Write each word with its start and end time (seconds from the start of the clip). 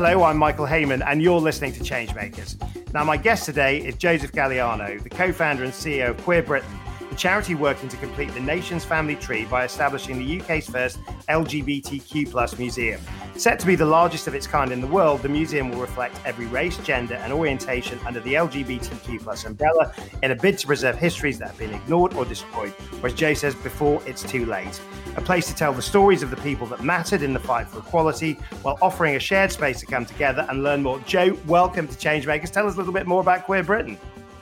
Hello, 0.00 0.22
I'm 0.22 0.38
Michael 0.38 0.64
Hayman, 0.64 1.02
and 1.02 1.20
you're 1.20 1.40
listening 1.40 1.72
to 1.72 1.80
Changemakers. 1.80 2.54
Now, 2.94 3.02
my 3.02 3.16
guest 3.16 3.44
today 3.44 3.78
is 3.78 3.96
Joseph 3.96 4.30
Galliano, 4.30 5.02
the 5.02 5.10
co 5.10 5.32
founder 5.32 5.64
and 5.64 5.72
CEO 5.72 6.10
of 6.10 6.16
Queer 6.18 6.44
Britain, 6.44 6.70
the 7.10 7.16
charity 7.16 7.56
working 7.56 7.88
to 7.88 7.96
complete 7.96 8.32
the 8.32 8.38
nation's 8.38 8.84
family 8.84 9.16
tree 9.16 9.44
by 9.46 9.64
establishing 9.64 10.20
the 10.20 10.40
UK's 10.40 10.70
first 10.70 11.00
LGBTQ 11.28 12.58
museum. 12.60 13.00
Set 13.38 13.60
to 13.60 13.66
be 13.66 13.76
the 13.76 13.84
largest 13.86 14.26
of 14.26 14.34
its 14.34 14.48
kind 14.48 14.72
in 14.72 14.80
the 14.80 14.86
world, 14.88 15.22
the 15.22 15.28
museum 15.28 15.70
will 15.70 15.78
reflect 15.80 16.20
every 16.24 16.46
race, 16.46 16.76
gender, 16.78 17.14
and 17.14 17.32
orientation 17.32 17.96
under 18.04 18.18
the 18.18 18.34
LGBTQ 18.34 19.22
plus 19.22 19.44
umbrella 19.44 19.94
in 20.24 20.32
a 20.32 20.34
bid 20.34 20.58
to 20.58 20.66
preserve 20.66 20.98
histories 20.98 21.38
that 21.38 21.50
have 21.50 21.58
been 21.58 21.72
ignored 21.72 22.14
or 22.14 22.24
destroyed, 22.24 22.74
or 23.00 23.06
as 23.06 23.14
Jay 23.14 23.34
says, 23.34 23.54
before 23.54 24.02
it's 24.06 24.24
too 24.24 24.44
late. 24.44 24.80
A 25.14 25.20
place 25.20 25.46
to 25.46 25.54
tell 25.54 25.72
the 25.72 25.80
stories 25.80 26.24
of 26.24 26.30
the 26.30 26.36
people 26.38 26.66
that 26.66 26.82
mattered 26.82 27.22
in 27.22 27.32
the 27.32 27.38
fight 27.38 27.68
for 27.68 27.78
equality 27.78 28.32
while 28.62 28.76
offering 28.82 29.14
a 29.14 29.20
shared 29.20 29.52
space 29.52 29.78
to 29.78 29.86
come 29.86 30.04
together 30.04 30.44
and 30.50 30.64
learn 30.64 30.82
more. 30.82 30.98
Joe, 31.06 31.38
welcome 31.46 31.86
to 31.86 31.94
Changemakers. 31.94 32.50
Tell 32.50 32.66
us 32.66 32.74
a 32.74 32.76
little 32.76 32.92
bit 32.92 33.06
more 33.06 33.20
about 33.20 33.44
Queer 33.44 33.62
Britain. 33.62 33.96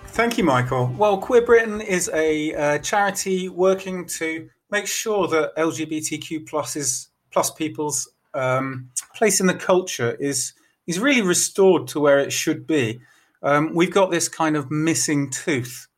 Thank 0.06 0.38
you, 0.38 0.44
Michael. 0.44 0.86
Well, 0.96 1.18
Queer 1.18 1.44
Britain 1.44 1.82
is 1.82 2.08
a 2.14 2.54
uh, 2.54 2.78
charity 2.78 3.50
working 3.50 4.06
to 4.06 4.48
make 4.70 4.86
sure 4.86 5.28
that 5.28 5.54
LGBTQ 5.56 6.48
plus 6.48 6.76
is 6.76 7.10
plus 7.30 7.50
people's 7.50 8.08
um, 8.36 8.90
place 9.14 9.40
in 9.40 9.46
the 9.46 9.54
culture 9.54 10.16
is 10.20 10.52
is 10.86 11.00
really 11.00 11.22
restored 11.22 11.88
to 11.88 12.00
where 12.00 12.18
it 12.18 12.32
should 12.32 12.66
be. 12.66 13.00
Um, 13.42 13.74
we've 13.74 13.92
got 13.92 14.10
this 14.10 14.28
kind 14.28 14.56
of 14.56 14.70
missing 14.70 15.30
tooth 15.30 15.88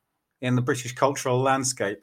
in 0.41 0.55
the 0.55 0.61
British 0.61 0.93
cultural 0.93 1.39
landscape, 1.39 1.99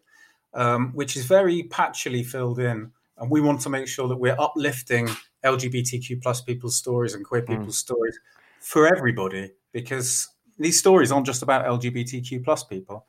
um, 0.54 0.92
which 0.92 1.16
is 1.16 1.26
very 1.26 1.64
patchily 1.64 2.24
filled 2.24 2.58
in, 2.58 2.92
and 3.18 3.30
we 3.30 3.40
want 3.40 3.60
to 3.62 3.68
make 3.68 3.88
sure 3.88 4.08
that 4.08 4.16
we're 4.16 4.36
uplifting 4.38 5.08
LGBTQ 5.44 6.22
plus 6.22 6.40
people's 6.40 6.76
stories 6.76 7.14
and 7.14 7.24
queer 7.24 7.42
hmm. 7.42 7.54
people's 7.54 7.76
mm. 7.76 7.86
stories 7.86 8.18
for 8.60 8.86
everybody 8.86 9.52
because 9.72 10.28
these 10.58 10.78
stories 10.78 11.12
aren't 11.12 11.26
just 11.26 11.42
about 11.42 11.66
LGBTQ 11.66 12.44
plus 12.44 12.64
people; 12.64 13.06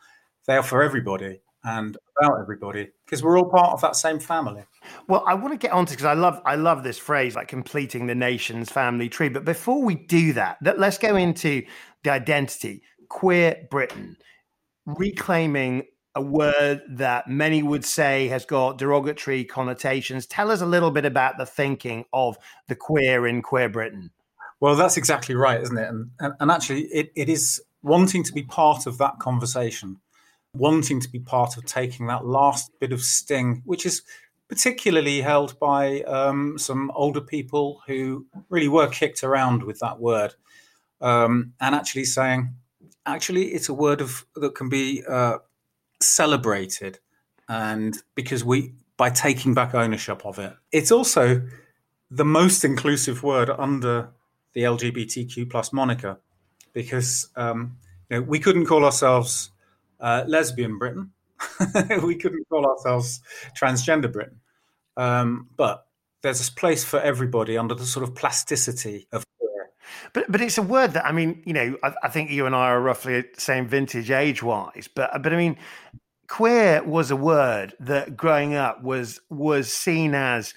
they 0.48 0.56
are 0.56 0.64
for 0.64 0.82
everybody 0.82 1.40
and 1.68 1.98
about 2.18 2.40
everybody 2.40 2.90
because 3.06 3.22
we're 3.22 3.38
all 3.38 3.50
part 3.50 3.74
of 3.74 3.82
that 3.82 3.96
same 3.96 4.20
family. 4.20 4.64
Well, 5.08 5.24
I 5.28 5.34
want 5.34 5.54
to 5.54 5.58
get 5.58 5.74
onto 5.74 5.92
because 5.92 6.06
I 6.06 6.14
love 6.14 6.42
I 6.46 6.56
love 6.56 6.84
this 6.84 6.98
phrase 6.98 7.36
like 7.36 7.50
completing 7.50 8.08
the 8.08 8.16
nation's 8.16 8.72
family 8.72 9.10
tree. 9.10 9.30
But 9.30 9.44
before 9.44 9.84
we 9.84 9.96
do 9.96 10.34
that, 10.34 10.58
let's 10.62 10.98
go 10.98 11.16
into 11.16 11.64
the 12.04 12.12
identity 12.12 12.84
queer 13.10 13.68
Britain, 13.70 14.18
reclaiming 14.86 15.84
a 16.16 16.22
word 16.22 16.82
that 16.90 17.28
many 17.28 17.62
would 17.62 17.86
say 17.86 18.28
has 18.28 18.46
got 18.46 18.78
derogatory 18.78 19.44
connotations. 19.44 20.26
Tell 20.26 20.50
us 20.50 20.62
a 20.62 20.66
little 20.66 20.92
bit 20.92 21.06
about 21.06 21.38
the 21.38 21.46
thinking 21.46 22.06
of 22.14 22.38
the 22.68 22.76
queer 22.76 23.28
in 23.28 23.42
queer 23.42 23.70
Britain. 23.70 24.12
Well, 24.60 24.76
that's 24.76 24.98
exactly 24.98 25.36
right, 25.36 25.62
isn't 25.62 25.78
it? 25.78 25.88
And, 25.88 26.10
and, 26.20 26.34
and 26.40 26.50
actually, 26.50 26.86
it, 26.86 27.12
it 27.16 27.30
is 27.30 27.62
wanting 27.84 28.24
to 28.24 28.34
be 28.34 28.44
part 28.44 28.88
of 28.88 28.98
that 28.98 29.20
conversation, 29.20 30.00
wanting 30.58 31.00
to 31.02 31.10
be 31.10 31.20
part 31.20 31.58
of 31.58 31.66
taking 31.66 32.08
that 32.08 32.26
last 32.26 32.72
bit 32.80 32.92
of 32.92 33.02
sting, 33.02 33.62
which 33.66 33.86
is 33.86 34.02
particularly 34.48 35.22
held 35.22 35.60
by 35.60 36.02
um, 36.04 36.58
some 36.58 36.92
older 36.96 37.22
people 37.22 37.82
who 37.88 38.26
really 38.50 38.68
were 38.68 38.88
kicked 38.88 39.24
around 39.24 39.64
with 39.64 39.80
that 39.80 40.00
word, 40.00 40.34
um, 41.02 41.54
and 41.60 41.76
actually 41.76 42.06
saying, 42.06 42.54
actually, 43.06 43.48
it's 43.48 43.70
a 43.70 43.74
word 43.74 44.02
of 44.02 44.26
that 44.36 44.56
can 44.56 44.70
be 44.70 45.04
uh, 45.08 45.38
celebrated, 46.02 47.00
and 47.50 47.98
because 48.16 48.44
we 48.44 48.74
by 48.96 49.10
taking 49.10 49.54
back 49.54 49.76
ownership 49.76 50.26
of 50.26 50.40
it, 50.40 50.54
it's 50.72 50.92
also 50.92 51.42
the 52.10 52.26
most 52.26 52.64
inclusive 52.64 53.22
word 53.22 53.50
under 53.50 54.10
the 54.54 54.62
LGBTQ 54.62 55.50
plus 55.50 55.72
moniker 55.72 56.20
because 56.74 57.30
um, 57.36 57.78
you 58.10 58.18
know, 58.18 58.22
we 58.24 58.40
couldn't 58.40 58.66
call 58.66 58.86
ourselves 58.86 59.52
uh, 60.00 60.24
lesbian 60.28 60.78
Britain. 60.78 61.12
we 62.04 62.16
couldn't 62.16 62.48
call 62.50 62.66
ourselves 62.66 63.22
transgender 63.60 64.12
Britain. 64.12 64.40
Um, 64.96 65.48
but 65.56 65.86
there's 66.22 66.48
a 66.48 66.52
place 66.52 66.84
for 66.84 67.00
everybody 67.00 67.58
under 67.58 67.76
the 67.76 67.86
sort 67.86 68.04
of 68.04 68.16
plasticity 68.16 69.08
of 69.12 69.24
queer. 69.38 69.70
But 70.14 70.32
but 70.32 70.42
it's 70.42 70.58
a 70.58 70.64
word 70.64 70.94
that 70.94 71.06
I 71.06 71.12
mean, 71.12 71.44
you 71.46 71.54
know, 71.54 71.78
I, 71.84 71.94
I 72.04 72.10
think 72.10 72.32
you 72.32 72.46
and 72.46 72.56
I 72.56 72.70
are 72.70 72.82
roughly 72.82 73.22
the 73.22 73.42
same 73.42 73.68
vintage 73.68 74.12
age 74.12 74.42
wise. 74.42 74.90
But 74.94 75.22
but 75.22 75.34
I 75.34 75.38
mean, 75.38 75.58
queer 76.28 76.84
was 76.84 77.12
a 77.12 77.16
word 77.16 77.76
that 77.80 78.18
growing 78.18 78.56
up 78.56 78.84
was 78.84 79.20
was 79.30 79.72
seen 79.72 80.16
as 80.16 80.54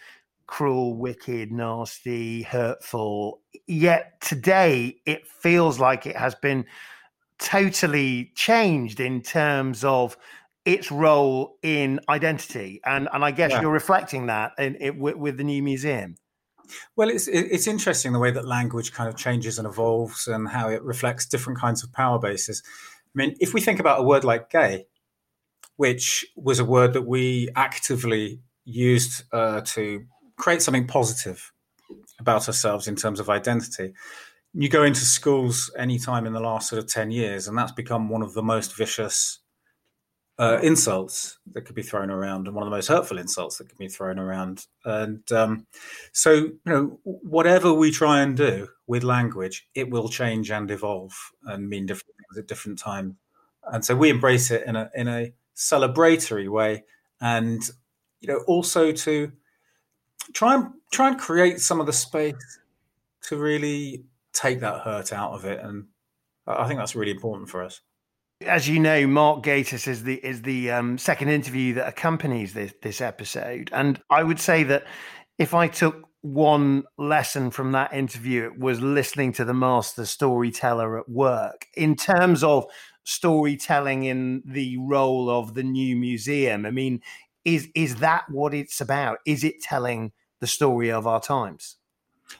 cruel, 0.46 0.94
wicked, 0.96 1.52
nasty, 1.52 2.42
hurtful. 2.42 3.40
Yet 3.66 4.20
today 4.20 4.96
it 5.06 5.26
feels 5.26 5.78
like 5.78 6.06
it 6.06 6.16
has 6.16 6.34
been 6.34 6.64
totally 7.40 8.30
changed 8.34 9.00
in 9.00 9.22
terms 9.22 9.82
of 9.84 10.16
its 10.64 10.92
role 10.92 11.56
in 11.62 12.00
identity. 12.08 12.80
And 12.84 13.08
and 13.12 13.24
I 13.24 13.30
guess 13.30 13.50
yeah. 13.50 13.62
you're 13.62 13.72
reflecting 13.72 14.26
that 14.26 14.52
in, 14.58 14.76
in, 14.76 14.98
with, 14.98 15.16
with 15.16 15.36
the 15.36 15.44
new 15.44 15.62
museum. 15.62 16.16
Well, 16.96 17.08
it's 17.08 17.26
it's 17.26 17.66
interesting 17.66 18.12
the 18.12 18.18
way 18.18 18.30
that 18.30 18.46
language 18.46 18.92
kind 18.92 19.08
of 19.08 19.16
changes 19.16 19.58
and 19.58 19.66
evolves, 19.66 20.28
and 20.28 20.48
how 20.48 20.68
it 20.68 20.82
reflects 20.82 21.26
different 21.26 21.58
kinds 21.58 21.82
of 21.82 21.92
power 21.92 22.18
bases. 22.18 22.62
I 23.06 23.14
mean, 23.14 23.36
if 23.40 23.52
we 23.52 23.60
think 23.60 23.80
about 23.80 24.00
a 24.00 24.04
word 24.04 24.22
like 24.22 24.50
"gay," 24.50 24.86
which 25.76 26.24
was 26.36 26.60
a 26.60 26.64
word 26.64 26.92
that 26.92 27.06
we 27.06 27.48
actively 27.56 28.40
used 28.64 29.24
uh, 29.32 29.62
to 29.62 30.04
create 30.36 30.62
something 30.62 30.86
positive 30.86 31.52
about 32.20 32.46
ourselves 32.46 32.86
in 32.86 32.94
terms 32.94 33.18
of 33.18 33.28
identity. 33.28 33.92
You 34.52 34.68
go 34.68 34.82
into 34.82 35.00
schools 35.00 35.70
anytime 35.78 36.26
in 36.26 36.32
the 36.32 36.40
last 36.40 36.68
sort 36.68 36.82
of 36.82 36.88
10 36.88 37.10
years, 37.10 37.46
and 37.46 37.56
that's 37.56 37.72
become 37.72 38.08
one 38.08 38.22
of 38.22 38.34
the 38.34 38.42
most 38.42 38.76
vicious 38.76 39.40
uh, 40.40 40.58
insults 40.62 41.38
that 41.52 41.62
could 41.62 41.74
be 41.74 41.82
thrown 41.82 42.10
around 42.10 42.46
and 42.46 42.56
one 42.56 42.62
of 42.62 42.70
the 42.70 42.76
most 42.76 42.88
hurtful 42.88 43.18
insults 43.18 43.58
that 43.58 43.68
can 43.68 43.76
be 43.78 43.88
thrown 43.88 44.18
around. 44.18 44.66
And 44.86 45.30
um, 45.32 45.66
so, 46.12 46.32
you 46.32 46.60
know, 46.64 46.98
whatever 47.04 47.74
we 47.74 47.90
try 47.90 48.22
and 48.22 48.34
do 48.36 48.68
with 48.86 49.04
language, 49.04 49.68
it 49.74 49.90
will 49.90 50.08
change 50.08 50.50
and 50.50 50.70
evolve 50.70 51.12
and 51.44 51.68
mean 51.68 51.84
different 51.84 52.14
things 52.16 52.38
at 52.38 52.48
different 52.48 52.78
times. 52.78 53.14
And 53.64 53.84
so 53.84 53.94
we 53.94 54.08
embrace 54.08 54.50
it 54.50 54.66
in 54.66 54.76
a 54.76 54.90
in 54.94 55.06
a 55.06 55.34
celebratory 55.54 56.48
way, 56.48 56.84
and 57.20 57.62
you 58.20 58.28
know, 58.28 58.42
also 58.46 58.92
to 58.92 59.30
try 60.32 60.54
and 60.54 60.72
try 60.90 61.08
and 61.08 61.18
create 61.18 61.60
some 61.60 61.80
of 61.80 61.86
the 61.86 61.92
space 61.92 62.58
to 63.24 63.36
really 63.36 64.04
take 64.32 64.60
that 64.60 64.82
hurt 64.82 65.12
out 65.12 65.32
of 65.32 65.44
it, 65.44 65.60
and 65.60 65.86
I 66.46 66.66
think 66.66 66.78
that's 66.78 66.94
really 66.94 67.12
important 67.12 67.48
for 67.48 67.62
us. 67.62 67.80
As 68.46 68.68
you 68.68 68.78
know, 68.78 69.06
Mark 69.06 69.42
Gatiss 69.42 69.86
is 69.86 70.02
the 70.04 70.14
is 70.24 70.42
the 70.42 70.70
um, 70.70 70.96
second 70.98 71.28
interview 71.28 71.74
that 71.74 71.88
accompanies 71.88 72.54
this 72.54 72.72
this 72.82 73.00
episode, 73.00 73.70
and 73.72 74.00
I 74.10 74.22
would 74.22 74.40
say 74.40 74.62
that 74.64 74.84
if 75.38 75.54
I 75.54 75.68
took 75.68 76.08
one 76.22 76.84
lesson 76.98 77.50
from 77.50 77.72
that 77.72 77.92
interview, 77.92 78.44
it 78.44 78.58
was 78.58 78.80
listening 78.80 79.32
to 79.32 79.44
the 79.44 79.54
master 79.54 80.04
storyteller 80.04 80.98
at 80.98 81.08
work 81.08 81.66
in 81.74 81.96
terms 81.96 82.44
of 82.44 82.66
storytelling 83.04 84.04
in 84.04 84.42
the 84.44 84.76
role 84.78 85.30
of 85.30 85.54
the 85.54 85.62
new 85.62 85.96
museum. 85.96 86.66
I 86.66 86.70
mean, 86.70 87.00
is 87.44 87.68
is 87.74 87.96
that 87.96 88.24
what 88.30 88.54
it's 88.54 88.80
about? 88.80 89.18
Is 89.26 89.44
it 89.44 89.60
telling 89.62 90.12
the 90.40 90.46
story 90.46 90.90
of 90.90 91.06
our 91.06 91.20
times? 91.20 91.76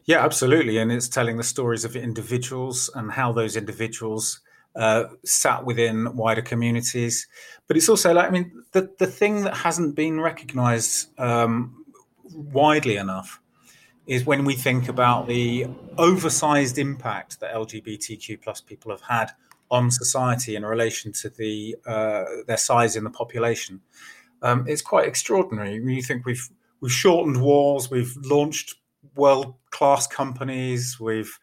Yeah, 0.04 0.24
absolutely, 0.24 0.78
and 0.78 0.90
it's 0.90 1.08
telling 1.08 1.36
the 1.36 1.42
stories 1.42 1.84
of 1.84 1.96
individuals 1.96 2.90
and 2.94 3.12
how 3.12 3.32
those 3.32 3.56
individuals 3.56 4.40
uh, 4.76 5.04
sat 5.24 5.64
within 5.64 6.16
wider 6.16 6.42
communities. 6.42 7.26
But 7.66 7.76
it's 7.76 7.88
also 7.88 8.12
like 8.12 8.28
I 8.28 8.30
mean, 8.30 8.64
the 8.72 8.90
the 8.98 9.06
thing 9.06 9.42
that 9.44 9.56
hasn't 9.56 9.94
been 9.94 10.20
recognised 10.20 11.08
um, 11.18 11.84
widely 12.32 12.96
enough 12.96 13.40
is 14.06 14.24
when 14.24 14.44
we 14.44 14.54
think 14.54 14.88
about 14.88 15.28
the 15.28 15.66
oversized 15.98 16.78
impact 16.78 17.40
that 17.40 17.54
LGBTQ 17.54 18.42
plus 18.42 18.60
people 18.60 18.90
have 18.90 19.02
had 19.02 19.32
on 19.70 19.90
society 19.90 20.56
in 20.56 20.64
relation 20.64 21.12
to 21.12 21.28
the 21.28 21.76
uh, 21.86 22.24
their 22.46 22.56
size 22.56 22.96
in 22.96 23.04
the 23.04 23.10
population 23.10 23.80
um, 24.42 24.64
it's 24.66 24.82
quite 24.82 25.06
extraordinary. 25.06 25.74
You 25.74 26.02
think 26.02 26.24
we've 26.24 26.48
we've 26.80 26.92
shortened 26.92 27.42
wars, 27.42 27.90
we've 27.90 28.16
launched 28.22 28.76
world 29.14 29.54
class 29.70 30.06
companies, 30.06 30.98
we've 31.00 31.38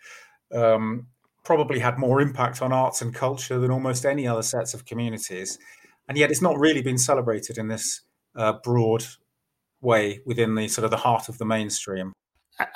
um, 0.54 1.08
probably 1.44 1.80
had 1.80 1.98
more 1.98 2.22
impact 2.22 2.62
on 2.62 2.72
arts 2.72 3.02
and 3.02 3.14
culture 3.14 3.60
than 3.60 3.72
almost 3.72 4.06
any 4.06 4.28
other 4.28 4.42
sets 4.42 4.74
of 4.74 4.86
communities, 4.86 5.60
and 6.08 6.18
yet 6.18 6.32
it's 6.32 6.42
not 6.42 6.58
really 6.60 6.82
been 6.82 6.98
celebrated 6.98 7.58
in 7.58 7.68
this 7.68 8.02
uh, 8.36 8.54
broad 8.64 9.06
way 9.82 10.22
within 10.26 10.56
the 10.56 10.68
sort 10.68 10.86
of 10.86 10.92
the 10.92 10.98
heart 10.98 11.30
of 11.30 11.38
the 11.38 11.46
mainstream. 11.46 12.14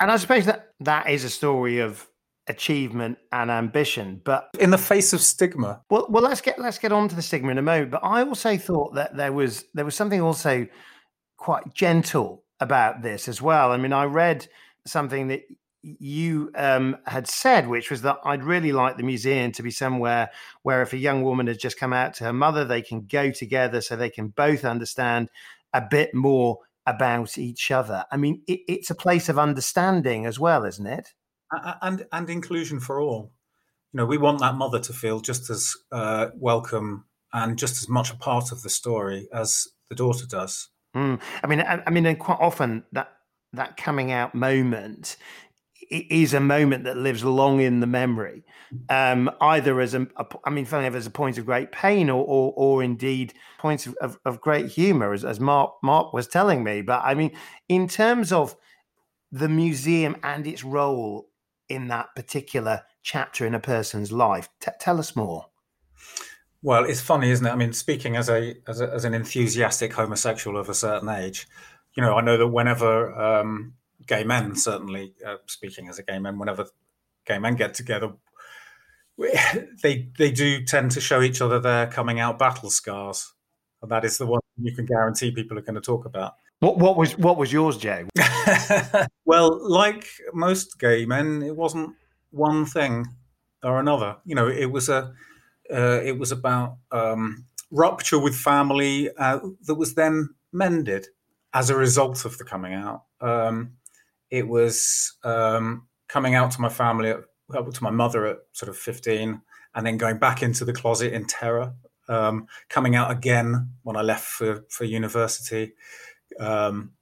And 0.00 0.10
I 0.10 0.16
suppose 0.16 0.46
that 0.46 0.70
that 0.80 1.08
is 1.08 1.24
a 1.24 1.30
story 1.30 1.80
of 1.80 2.08
achievement 2.48 3.18
and 3.30 3.52
ambition 3.52 4.20
but 4.24 4.48
in 4.58 4.70
the 4.70 4.78
face 4.78 5.12
of 5.12 5.20
stigma. 5.20 5.80
Well 5.90 6.06
well 6.08 6.24
let's 6.24 6.40
get 6.40 6.58
let's 6.58 6.78
get 6.78 6.90
on 6.90 7.08
to 7.08 7.14
the 7.14 7.22
stigma 7.22 7.52
in 7.52 7.58
a 7.58 7.62
moment 7.62 7.92
but 7.92 8.02
i 8.02 8.24
also 8.24 8.56
thought 8.56 8.94
that 8.94 9.16
there 9.16 9.32
was 9.32 9.64
there 9.74 9.84
was 9.84 9.94
something 9.94 10.20
also 10.20 10.66
quite 11.36 11.72
gentle 11.72 12.42
about 12.58 13.02
this 13.02 13.28
as 13.28 13.40
well. 13.40 13.70
I 13.70 13.76
mean 13.76 13.92
i 13.92 14.04
read 14.04 14.48
something 14.86 15.28
that 15.28 15.42
you 15.82 16.50
um, 16.54 16.96
had 17.06 17.26
said, 17.26 17.68
which 17.68 17.90
was 17.90 18.02
that 18.02 18.18
I'd 18.24 18.44
really 18.44 18.72
like 18.72 18.96
the 18.96 19.02
museum 19.02 19.52
to 19.52 19.62
be 19.62 19.70
somewhere 19.70 20.30
where 20.62 20.82
if 20.82 20.92
a 20.92 20.98
young 20.98 21.22
woman 21.22 21.48
has 21.48 21.56
just 21.56 21.78
come 21.78 21.92
out 21.92 22.14
to 22.14 22.24
her 22.24 22.32
mother, 22.32 22.64
they 22.64 22.82
can 22.82 23.06
go 23.06 23.30
together 23.30 23.80
so 23.80 23.96
they 23.96 24.10
can 24.10 24.28
both 24.28 24.64
understand 24.64 25.28
a 25.72 25.80
bit 25.80 26.14
more 26.14 26.58
about 26.86 27.36
each 27.38 27.70
other. 27.70 28.04
I 28.10 28.16
mean, 28.16 28.42
it, 28.46 28.60
it's 28.68 28.90
a 28.90 28.94
place 28.94 29.28
of 29.28 29.38
understanding 29.38 30.26
as 30.26 30.38
well, 30.38 30.64
isn't 30.64 30.86
it? 30.86 31.08
And 31.82 32.06
and 32.12 32.30
inclusion 32.30 32.80
for 32.80 33.00
all. 33.00 33.32
You 33.92 33.98
know, 33.98 34.06
we 34.06 34.18
want 34.18 34.40
that 34.40 34.54
mother 34.54 34.78
to 34.80 34.92
feel 34.92 35.20
just 35.20 35.50
as 35.50 35.76
uh, 35.90 36.28
welcome 36.34 37.04
and 37.32 37.58
just 37.58 37.82
as 37.82 37.88
much 37.88 38.10
a 38.10 38.16
part 38.16 38.52
of 38.52 38.62
the 38.62 38.70
story 38.70 39.28
as 39.32 39.68
the 39.88 39.94
daughter 39.94 40.26
does. 40.26 40.68
Mm. 40.96 41.20
I 41.42 41.46
mean, 41.46 41.60
I, 41.60 41.82
I 41.86 41.90
mean, 41.90 42.06
and 42.06 42.18
quite 42.18 42.38
often 42.40 42.84
that 42.92 43.12
that 43.52 43.76
coming 43.76 44.12
out 44.12 44.34
moment 44.34 45.16
is 45.90 46.32
a 46.32 46.40
moment 46.40 46.84
that 46.84 46.96
lives 46.96 47.22
long 47.22 47.60
in 47.60 47.80
the 47.80 47.86
memory, 47.86 48.44
um, 48.88 49.30
either 49.40 49.78
as 49.80 49.92
a, 49.92 50.02
a, 50.16 50.26
I 50.44 50.50
mean, 50.50 50.64
funny 50.64 50.86
enough, 50.86 50.96
as 50.96 51.06
a 51.06 51.10
point 51.10 51.36
of 51.36 51.44
great 51.44 51.70
pain, 51.70 52.08
or 52.08 52.24
or, 52.24 52.52
or 52.56 52.82
indeed 52.82 53.34
points 53.58 53.86
of, 53.86 53.94
of, 54.00 54.18
of 54.24 54.40
great 54.40 54.66
humour, 54.66 55.12
as, 55.12 55.24
as 55.24 55.38
Mark 55.38 55.74
Mark 55.82 56.12
was 56.14 56.26
telling 56.26 56.64
me. 56.64 56.82
But 56.82 57.02
I 57.04 57.14
mean, 57.14 57.32
in 57.68 57.88
terms 57.88 58.32
of 58.32 58.56
the 59.30 59.48
museum 59.48 60.16
and 60.22 60.46
its 60.46 60.64
role 60.64 61.28
in 61.68 61.88
that 61.88 62.14
particular 62.14 62.82
chapter 63.02 63.46
in 63.46 63.54
a 63.54 63.60
person's 63.60 64.12
life, 64.12 64.48
t- 64.60 64.70
tell 64.80 64.98
us 64.98 65.14
more. 65.16 65.46
Well, 66.62 66.84
it's 66.84 67.00
funny, 67.00 67.30
isn't 67.30 67.44
it? 67.44 67.50
I 67.50 67.56
mean, 67.56 67.72
speaking 67.72 68.16
as 68.16 68.28
a, 68.30 68.54
as 68.68 68.80
a 68.80 68.88
as 68.92 69.04
an 69.04 69.14
enthusiastic 69.14 69.92
homosexual 69.92 70.56
of 70.56 70.68
a 70.68 70.74
certain 70.74 71.08
age, 71.08 71.48
you 71.94 72.02
know, 72.02 72.14
I 72.16 72.20
know 72.22 72.36
that 72.36 72.48
whenever 72.48 73.14
um, 73.14 73.74
gay 74.06 74.24
men, 74.24 74.56
certainly 74.56 75.14
uh, 75.26 75.36
speaking 75.46 75.88
as 75.88 75.98
a 75.98 76.02
gay 76.02 76.18
man, 76.18 76.38
whenever 76.38 76.66
gay 77.26 77.38
men 77.38 77.54
get 77.54 77.74
together, 77.74 78.12
they 79.82 80.08
they 80.18 80.30
do 80.30 80.64
tend 80.64 80.90
to 80.92 81.00
show 81.00 81.22
each 81.22 81.40
other 81.40 81.60
their 81.60 81.86
coming 81.86 82.18
out 82.18 82.38
battle 82.38 82.70
scars, 82.70 83.32
and 83.82 83.90
that 83.90 84.04
is 84.04 84.18
the 84.18 84.26
one 84.26 84.40
you 84.60 84.74
can 84.74 84.86
guarantee 84.86 85.30
people 85.30 85.58
are 85.58 85.62
going 85.62 85.74
to 85.74 85.80
talk 85.80 86.04
about. 86.04 86.34
What 86.60 86.78
what 86.78 86.96
was 86.96 87.18
what 87.18 87.36
was 87.36 87.52
yours, 87.52 87.76
Jay? 87.76 88.04
well, 89.24 89.68
like 89.68 90.06
most 90.32 90.78
gay 90.78 91.04
men, 91.04 91.42
it 91.42 91.56
wasn't 91.56 91.94
one 92.30 92.64
thing 92.64 93.06
or 93.62 93.80
another. 93.80 94.16
You 94.24 94.34
know, 94.34 94.48
it 94.48 94.66
was 94.66 94.88
a 94.88 95.12
uh, 95.72 96.00
it 96.04 96.18
was 96.18 96.32
about 96.32 96.78
um, 96.90 97.46
rupture 97.70 98.18
with 98.18 98.34
family 98.34 99.10
uh, 99.18 99.40
that 99.66 99.74
was 99.74 99.94
then 99.94 100.30
mended 100.52 101.06
as 101.54 101.70
a 101.70 101.76
result 101.76 102.24
of 102.24 102.38
the 102.38 102.44
coming 102.44 102.74
out. 102.74 103.04
Um, 103.20 103.72
it 104.30 104.48
was 104.48 105.14
um, 105.24 105.86
coming 106.08 106.34
out 106.34 106.50
to 106.52 106.60
my 106.60 106.68
family, 106.68 107.12
to 107.52 107.82
my 107.82 107.90
mother 107.90 108.26
at 108.26 108.38
sort 108.52 108.70
of 108.70 108.76
15, 108.76 109.40
and 109.74 109.86
then 109.86 109.96
going 109.96 110.18
back 110.18 110.42
into 110.42 110.64
the 110.64 110.72
closet 110.72 111.12
in 111.12 111.26
terror, 111.26 111.74
um, 112.08 112.46
coming 112.68 112.96
out 112.96 113.10
again 113.10 113.70
when 113.82 113.96
I 113.96 114.02
left 114.02 114.24
for, 114.24 114.64
for 114.68 114.84
university. 114.84 115.72
Um, 116.40 116.92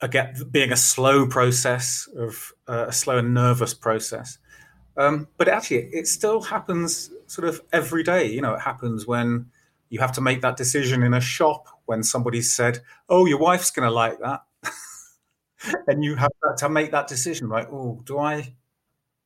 again, 0.00 0.34
being 0.50 0.72
a 0.72 0.76
slow 0.76 1.26
process 1.26 2.08
of 2.16 2.52
uh, 2.68 2.86
a 2.88 2.92
slow 2.92 3.18
and 3.18 3.34
nervous 3.34 3.74
process. 3.74 4.38
Um, 4.96 5.28
but 5.38 5.48
actually, 5.48 5.88
it 5.92 6.06
still 6.06 6.42
happens 6.42 7.10
sort 7.26 7.48
of 7.48 7.62
every 7.72 8.02
day. 8.02 8.30
You 8.30 8.42
know, 8.42 8.54
it 8.54 8.60
happens 8.60 9.06
when 9.06 9.46
you 9.88 10.00
have 10.00 10.12
to 10.12 10.20
make 10.20 10.40
that 10.42 10.56
decision 10.56 11.02
in 11.02 11.14
a 11.14 11.20
shop 11.20 11.66
when 11.86 12.02
somebody 12.02 12.42
said, 12.42 12.80
"Oh, 13.08 13.26
your 13.26 13.38
wife's 13.38 13.70
going 13.70 13.88
to 13.88 13.94
like 13.94 14.18
that," 14.20 14.42
and 15.86 16.04
you 16.04 16.16
have 16.16 16.30
to 16.58 16.68
make 16.68 16.90
that 16.92 17.08
decision. 17.08 17.48
Like, 17.48 17.68
oh, 17.72 18.00
do 18.04 18.18
I? 18.18 18.54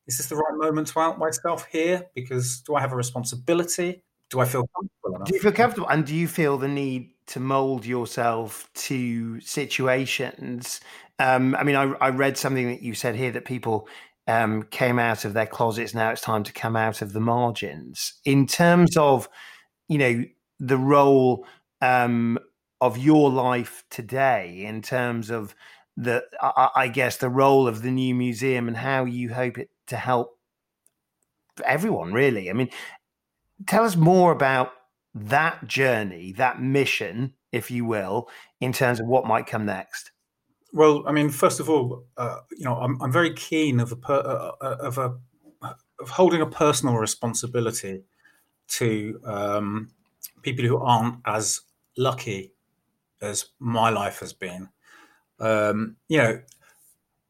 Is 0.07 0.17
this 0.17 0.27
the 0.27 0.37
right 0.37 0.57
moment 0.57 0.87
to 0.87 0.99
out 0.99 1.19
myself 1.19 1.65
here? 1.71 2.07
Because 2.15 2.61
do 2.61 2.75
I 2.75 2.81
have 2.81 2.93
a 2.93 2.95
responsibility? 2.95 4.03
Do 4.29 4.39
I 4.39 4.45
feel 4.45 4.67
comfortable 4.75 5.15
enough? 5.15 5.27
Do 5.27 5.35
you 5.35 5.41
feel 5.41 5.51
comfortable, 5.51 5.89
and 5.89 6.05
do 6.05 6.15
you 6.15 6.27
feel 6.27 6.57
the 6.57 6.67
need 6.67 7.11
to 7.27 7.39
mold 7.39 7.85
yourself 7.85 8.69
to 8.73 9.39
situations? 9.41 10.81
Um, 11.19 11.55
I 11.55 11.63
mean, 11.63 11.75
I, 11.75 11.83
I 11.99 12.09
read 12.09 12.37
something 12.37 12.67
that 12.67 12.81
you 12.81 12.93
said 12.93 13.15
here 13.15 13.31
that 13.31 13.45
people 13.45 13.87
um, 14.27 14.63
came 14.63 14.99
out 14.99 15.25
of 15.25 15.33
their 15.33 15.45
closets. 15.45 15.93
Now 15.93 16.11
it's 16.11 16.21
time 16.21 16.43
to 16.43 16.53
come 16.53 16.75
out 16.75 17.01
of 17.01 17.13
the 17.13 17.19
margins. 17.19 18.13
In 18.25 18.45
terms 18.45 18.97
of, 18.97 19.29
you 19.87 19.97
know, 19.97 20.23
the 20.59 20.77
role 20.77 21.45
um, 21.81 22.37
of 22.79 22.97
your 22.97 23.29
life 23.29 23.83
today, 23.89 24.63
in 24.65 24.81
terms 24.81 25.29
of 25.29 25.55
the, 25.95 26.23
I, 26.41 26.69
I 26.75 26.87
guess, 26.87 27.17
the 27.17 27.29
role 27.29 27.67
of 27.67 27.81
the 27.81 27.91
new 27.91 28.13
museum 28.13 28.67
and 28.67 28.77
how 28.77 29.05
you 29.05 29.33
hope 29.33 29.57
it 29.57 29.69
to 29.87 29.97
help 29.97 30.37
everyone, 31.65 32.13
really. 32.13 32.49
I 32.49 32.53
mean, 32.53 32.69
tell 33.65 33.83
us 33.83 33.95
more 33.95 34.31
about 34.31 34.73
that 35.15 35.67
journey, 35.67 36.33
that 36.33 36.61
mission, 36.61 37.33
if 37.51 37.71
you 37.71 37.85
will, 37.85 38.29
in 38.61 38.73
terms 38.73 38.99
of 38.99 39.07
what 39.07 39.25
might 39.25 39.47
come 39.47 39.65
next. 39.65 40.11
Well, 40.73 41.03
I 41.07 41.11
mean, 41.11 41.29
first 41.29 41.59
of 41.59 41.69
all, 41.69 42.05
uh, 42.17 42.39
you 42.55 42.65
know, 42.65 42.75
I'm, 42.75 43.01
I'm 43.01 43.11
very 43.11 43.33
keen 43.33 43.79
of 43.79 43.91
a 43.91 43.95
per, 43.95 44.13
uh, 44.13 44.51
uh, 44.63 44.77
of 44.81 44.97
a 44.97 45.15
of 45.99 46.09
holding 46.09 46.41
a 46.41 46.45
personal 46.45 46.95
responsibility 46.95 48.03
to 48.67 49.19
um, 49.25 49.89
people 50.43 50.63
who 50.65 50.77
aren't 50.77 51.15
as 51.25 51.61
lucky 51.97 52.53
as 53.21 53.45
my 53.59 53.89
life 53.89 54.19
has 54.19 54.33
been. 54.33 54.69
Um, 55.39 55.97
you 56.07 56.17
know, 56.17 56.41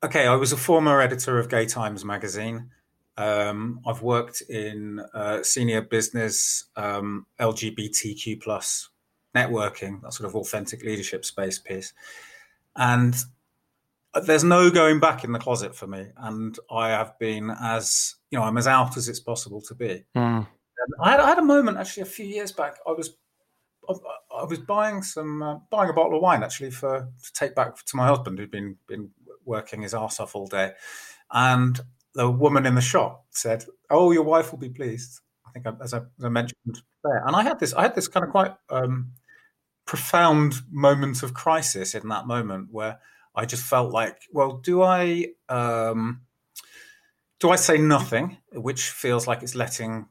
okay, 0.03 0.27
I 0.27 0.35
was 0.35 0.51
a 0.51 0.57
former 0.57 1.01
editor 1.01 1.39
of 1.39 1.49
Gay 1.49 1.65
Times 1.65 2.05
magazine. 2.05 2.71
Um, 3.17 3.81
I've 3.85 4.01
worked 4.01 4.41
in 4.41 4.99
uh, 5.13 5.41
senior 5.43 5.81
business, 5.81 6.65
um, 6.75 7.25
LGBTQ 7.39 8.41
plus 8.41 8.89
networking, 9.35 10.01
that 10.01 10.13
sort 10.13 10.29
of 10.29 10.35
authentic 10.35 10.83
leadership 10.83 11.25
space 11.25 11.59
piece 11.59 11.93
and 12.77 13.15
there's 14.23 14.43
no 14.43 14.69
going 14.69 14.99
back 14.99 15.23
in 15.23 15.31
the 15.31 15.39
closet 15.39 15.75
for 15.75 15.87
me 15.87 16.05
and 16.17 16.57
i 16.71 16.89
have 16.89 17.17
been 17.19 17.51
as 17.61 18.15
you 18.31 18.39
know 18.39 18.45
i'm 18.45 18.57
as 18.57 18.67
out 18.67 18.95
as 18.95 19.09
it's 19.09 19.19
possible 19.19 19.61
to 19.61 19.75
be 19.75 20.03
mm. 20.15 20.47
I, 21.01 21.11
had, 21.11 21.19
I, 21.19 21.29
had, 21.29 21.39
a 21.39 21.43
moment 21.43 21.77
actually 21.77 22.03
a 22.03 22.07
few 22.07 22.25
years 22.25 22.51
back 22.51 22.77
i 22.87 22.91
was 22.91 23.15
i, 23.89 24.43
was 24.43 24.59
buying 24.59 25.01
some 25.01 25.41
uh, 25.41 25.57
buying 25.69 25.89
a 25.89 25.93
bottle 25.93 26.15
of 26.15 26.21
wine 26.21 26.43
actually 26.43 26.71
for 26.71 27.07
to 27.23 27.33
take 27.33 27.55
back 27.55 27.75
to 27.75 27.95
my 27.95 28.07
husband 28.07 28.39
who'd 28.39 28.51
been 28.51 28.77
been 28.87 29.09
working 29.45 29.81
his 29.81 29.93
ass 29.93 30.19
off 30.19 30.35
all 30.35 30.47
day. 30.47 30.71
And 31.31 31.79
the 32.13 32.29
woman 32.29 32.65
in 32.65 32.75
the 32.75 32.81
shop 32.81 33.25
said 33.31 33.65
oh 33.89 34.11
your 34.11 34.23
wife 34.23 34.51
will 34.51 34.59
be 34.59 34.69
pleased. 34.69 35.19
I 35.45 35.51
think 35.51 35.65
as 35.81 35.93
i, 35.93 35.97
as 35.97 36.25
I 36.25 36.29
mentioned 36.29 36.81
there. 37.03 37.23
And 37.25 37.35
i 37.35 37.43
had 37.43 37.59
this 37.59 37.73
i 37.73 37.81
had 37.81 37.95
this 37.95 38.07
kind 38.07 38.25
of 38.25 38.31
quite 38.31 38.53
um, 38.69 39.13
profound 39.85 40.61
moment 40.69 41.23
of 41.23 41.33
crisis 41.33 41.95
in 41.95 42.09
that 42.09 42.27
moment 42.27 42.67
where 42.71 42.99
I 43.33 43.45
just 43.45 43.63
felt 43.63 43.91
like, 43.91 44.23
well, 44.31 44.57
do 44.57 44.81
I 44.81 45.27
um, 45.47 46.21
do 47.39 47.51
I 47.51 47.55
say 47.55 47.77
nothing, 47.77 48.37
which 48.51 48.89
feels 48.89 49.27
like 49.27 49.43
it's 49.43 49.55
letting 49.55 50.07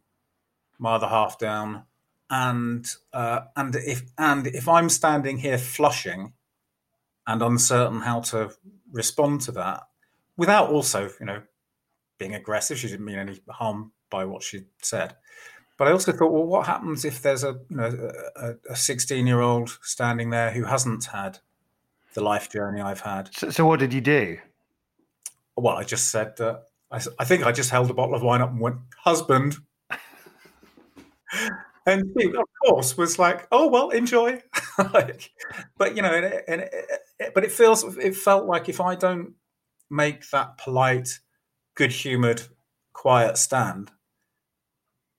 my 0.78 0.94
other 0.94 1.08
half 1.08 1.38
down, 1.38 1.84
and 2.30 2.86
uh, 3.12 3.40
and 3.54 3.74
if 3.76 4.02
and 4.18 4.46
if 4.46 4.68
I'm 4.68 4.88
standing 4.88 5.38
here 5.38 5.58
flushing 5.58 6.32
and 7.26 7.42
uncertain 7.42 8.00
how 8.00 8.20
to 8.20 8.52
respond 8.92 9.40
to 9.42 9.52
that, 9.52 9.84
without 10.36 10.70
also, 10.70 11.10
you 11.20 11.26
know, 11.26 11.42
being 12.18 12.34
aggressive, 12.34 12.78
she 12.78 12.88
didn't 12.88 13.04
mean 13.04 13.18
any 13.18 13.40
harm 13.48 13.92
by 14.10 14.24
what 14.24 14.42
she 14.42 14.64
said. 14.82 15.16
But 15.76 15.88
I 15.88 15.92
also 15.92 16.12
thought, 16.12 16.32
well, 16.32 16.46
what 16.46 16.66
happens 16.66 17.04
if 17.04 17.20
there's 17.20 17.44
a 17.44 17.60
you 17.68 17.76
know 17.76 18.12
a 18.70 18.76
16 18.76 19.26
year 19.26 19.40
old 19.40 19.78
standing 19.82 20.30
there 20.30 20.50
who 20.50 20.64
hasn't 20.64 21.04
had 21.06 21.38
the 22.14 22.22
life 22.22 22.50
journey 22.50 22.80
I've 22.80 23.00
had? 23.00 23.34
So, 23.34 23.50
so 23.50 23.66
what 23.66 23.80
did 23.80 23.92
you 23.92 24.00
do? 24.00 24.38
Well, 25.56 25.76
I 25.76 25.84
just 25.84 26.10
said 26.10 26.36
that. 26.38 26.64
I, 26.90 27.00
I 27.18 27.24
think 27.24 27.44
I 27.44 27.52
just 27.52 27.70
held 27.70 27.90
a 27.90 27.94
bottle 27.94 28.14
of 28.14 28.22
wine 28.22 28.40
up 28.40 28.50
and 28.50 28.60
went, 28.60 28.76
"Husband," 28.98 29.56
and 31.86 32.12
he, 32.18 32.26
of 32.26 32.44
course, 32.64 32.96
was 32.96 33.18
like, 33.18 33.46
"Oh 33.52 33.68
well, 33.68 33.90
enjoy." 33.90 34.42
like, 34.92 35.30
but 35.78 35.96
you 35.96 36.02
know, 36.02 36.12
and, 36.12 36.24
it, 36.24 36.44
and 36.48 36.60
it, 36.62 37.32
but 37.34 37.44
it 37.44 37.52
feels 37.52 37.84
it 37.96 38.16
felt 38.16 38.46
like 38.46 38.68
if 38.68 38.80
I 38.80 38.96
don't 38.96 39.34
make 39.88 40.28
that 40.30 40.58
polite, 40.58 41.20
good 41.76 41.92
humored, 41.92 42.42
quiet 42.92 43.38
stand, 43.38 43.92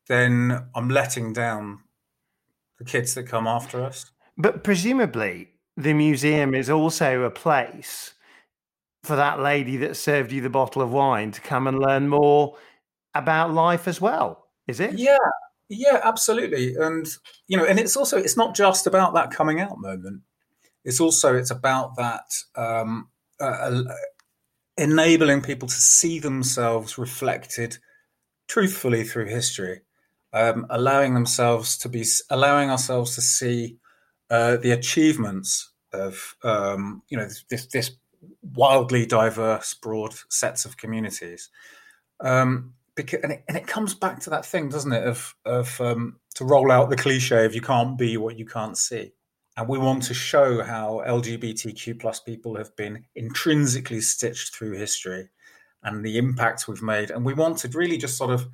then 0.07 0.67
I'm 0.75 0.89
letting 0.89 1.33
down 1.33 1.79
the 2.77 2.85
kids 2.85 3.13
that 3.15 3.23
come 3.23 3.47
after 3.47 3.81
us. 3.81 4.11
But 4.37 4.63
presumably, 4.63 5.53
the 5.77 5.93
museum 5.93 6.53
is 6.53 6.69
also 6.69 7.21
a 7.21 7.31
place 7.31 8.13
for 9.03 9.15
that 9.15 9.39
lady 9.39 9.77
that 9.77 9.95
served 9.95 10.31
you 10.31 10.41
the 10.41 10.49
bottle 10.49 10.81
of 10.81 10.91
wine 10.91 11.31
to 11.31 11.41
come 11.41 11.65
and 11.65 11.79
learn 11.79 12.09
more 12.09 12.57
about 13.15 13.53
life 13.53 13.87
as 13.87 14.01
well. 14.01 14.47
Is 14.67 14.79
it? 14.79 14.99
Yeah, 14.99 15.17
yeah, 15.69 15.99
absolutely. 16.03 16.75
And 16.75 17.07
you 17.47 17.57
know, 17.57 17.65
and 17.65 17.79
it's 17.79 17.97
also 17.97 18.17
it's 18.17 18.37
not 18.37 18.55
just 18.55 18.87
about 18.87 19.13
that 19.13 19.31
coming 19.31 19.59
out 19.59 19.79
moment. 19.79 20.21
It's 20.85 20.99
also 20.99 21.35
it's 21.35 21.51
about 21.51 21.97
that 21.97 22.31
um, 22.55 23.09
uh, 23.39 23.83
enabling 24.77 25.41
people 25.41 25.67
to 25.67 25.75
see 25.75 26.19
themselves 26.19 26.97
reflected 26.97 27.77
truthfully 28.47 29.03
through 29.03 29.25
history, 29.25 29.81
um, 30.31 30.65
allowing 30.69 31.13
themselves 31.13 31.77
to 31.79 31.89
be 31.89 32.05
allowing 32.29 32.69
ourselves 32.69 33.15
to 33.15 33.21
see 33.21 33.77
uh, 34.29 34.57
the 34.57 34.71
achievements 34.71 35.71
of 35.91 36.35
um, 36.43 37.01
you 37.09 37.17
know 37.17 37.27
this, 37.49 37.65
this 37.67 37.91
wildly 38.41 39.05
diverse, 39.05 39.73
broad 39.73 40.13
sets 40.29 40.63
of 40.63 40.77
communities. 40.77 41.49
Um, 42.19 42.73
because, 42.97 43.21
and, 43.23 43.31
it, 43.31 43.43
and 43.47 43.55
it 43.55 43.65
comes 43.65 43.93
back 43.93 44.19
to 44.21 44.29
that 44.31 44.45
thing, 44.45 44.67
doesn't 44.67 44.91
it, 44.91 45.03
of 45.03 45.33
of 45.45 45.79
um, 45.79 46.19
to 46.35 46.43
roll 46.43 46.71
out 46.71 46.89
the 46.89 46.97
cliche 46.97 47.45
of 47.45 47.55
you 47.55 47.61
can't 47.61 47.97
be 47.97 48.17
what 48.17 48.37
you 48.37 48.45
can't 48.45 48.77
see. 48.77 49.13
And 49.55 49.69
we 49.69 49.77
want 49.77 50.03
to 50.03 50.13
show 50.13 50.61
how 50.61 51.01
LGBTQ 51.07 51.99
plus 51.99 52.19
people 52.19 52.57
have 52.57 52.75
been 52.75 53.05
intrinsically 53.15 54.01
stitched 54.01 54.53
through 54.53 54.73
history 54.73 55.29
and 55.81 56.05
the 56.05 56.17
impact 56.17 56.67
we've 56.67 56.83
made. 56.83 57.09
And 57.09 57.25
we 57.25 57.33
want 57.33 57.57
to 57.59 57.69
really 57.69 57.97
just 57.97 58.17
sort 58.17 58.29
of 58.29 58.47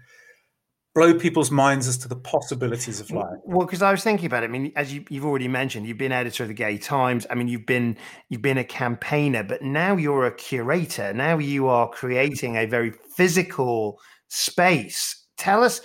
blow 0.95 1.13
people's 1.17 1.51
minds 1.51 1.87
as 1.87 1.97
to 1.97 2.07
the 2.07 2.15
possibilities 2.15 2.99
of 2.99 3.09
life. 3.11 3.37
Well, 3.43 3.65
because 3.65 3.81
I 3.81 3.91
was 3.91 4.03
thinking 4.03 4.27
about 4.27 4.43
it. 4.43 4.47
I 4.47 4.49
mean, 4.49 4.71
as 4.75 4.93
you, 4.93 5.03
have 5.11 5.25
already 5.25 5.47
mentioned, 5.47 5.87
you've 5.87 5.97
been 5.97 6.11
editor 6.11 6.43
of 6.43 6.49
the 6.49 6.53
Gay 6.53 6.77
Times. 6.77 7.25
I 7.29 7.35
mean, 7.35 7.47
you've 7.47 7.65
been 7.65 7.97
you've 8.29 8.41
been 8.41 8.59
a 8.59 8.63
campaigner, 8.63 9.43
but 9.43 9.61
now 9.61 9.97
you're 9.97 10.25
a 10.25 10.33
curator. 10.33 11.13
Now 11.13 11.37
you 11.37 11.67
are 11.67 11.89
creating 11.89 12.57
a 12.57 12.65
very 12.65 12.93
physical 13.15 13.99
space. 14.27 15.25
Tell 15.37 15.63
us 15.63 15.81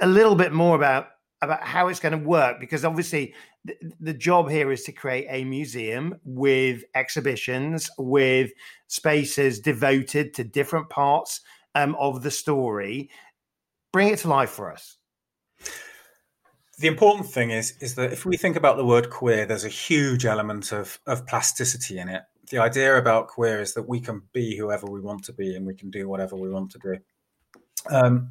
a 0.00 0.06
little 0.06 0.34
bit 0.34 0.52
more 0.52 0.76
about 0.76 1.08
about 1.40 1.62
how 1.62 1.86
it's 1.86 2.00
going 2.00 2.18
to 2.18 2.26
work, 2.26 2.58
because 2.58 2.84
obviously 2.84 3.32
the, 4.00 4.12
job 4.12 4.50
here 4.50 4.72
is 4.72 4.82
to 4.82 4.90
create 4.90 5.26
a 5.30 5.44
museum 5.44 6.16
with 6.24 6.82
exhibitions, 6.96 7.88
with 7.96 8.50
spaces 8.88 9.60
devoted 9.60 10.34
to 10.34 10.42
different 10.42 10.88
parts 10.90 11.42
um, 11.76 11.94
of 11.96 12.22
the 12.22 12.30
story 12.30 13.08
bring 13.92 14.08
it 14.08 14.18
to 14.20 14.28
life 14.28 14.50
for 14.50 14.72
us. 14.72 14.96
The 16.78 16.86
important 16.86 17.28
thing 17.28 17.50
is 17.50 17.74
is 17.80 17.96
that 17.96 18.12
if 18.12 18.24
we 18.24 18.36
think 18.36 18.56
about 18.56 18.76
the 18.76 18.84
word 18.84 19.10
queer, 19.10 19.44
there's 19.44 19.64
a 19.64 19.68
huge 19.68 20.24
element 20.24 20.72
of 20.72 21.00
of 21.06 21.26
plasticity 21.26 21.98
in 21.98 22.08
it. 22.08 22.22
The 22.50 22.58
idea 22.58 22.96
about 22.96 23.26
queer 23.26 23.60
is 23.60 23.74
that 23.74 23.88
we 23.88 24.00
can 24.00 24.22
be 24.32 24.56
whoever 24.56 24.86
we 24.86 25.00
want 25.00 25.24
to 25.24 25.32
be 25.32 25.56
and 25.56 25.66
we 25.66 25.74
can 25.74 25.90
do 25.90 26.08
whatever 26.08 26.36
we 26.36 26.48
want 26.48 26.70
to 26.72 26.78
do. 26.78 26.98
Um, 27.90 28.30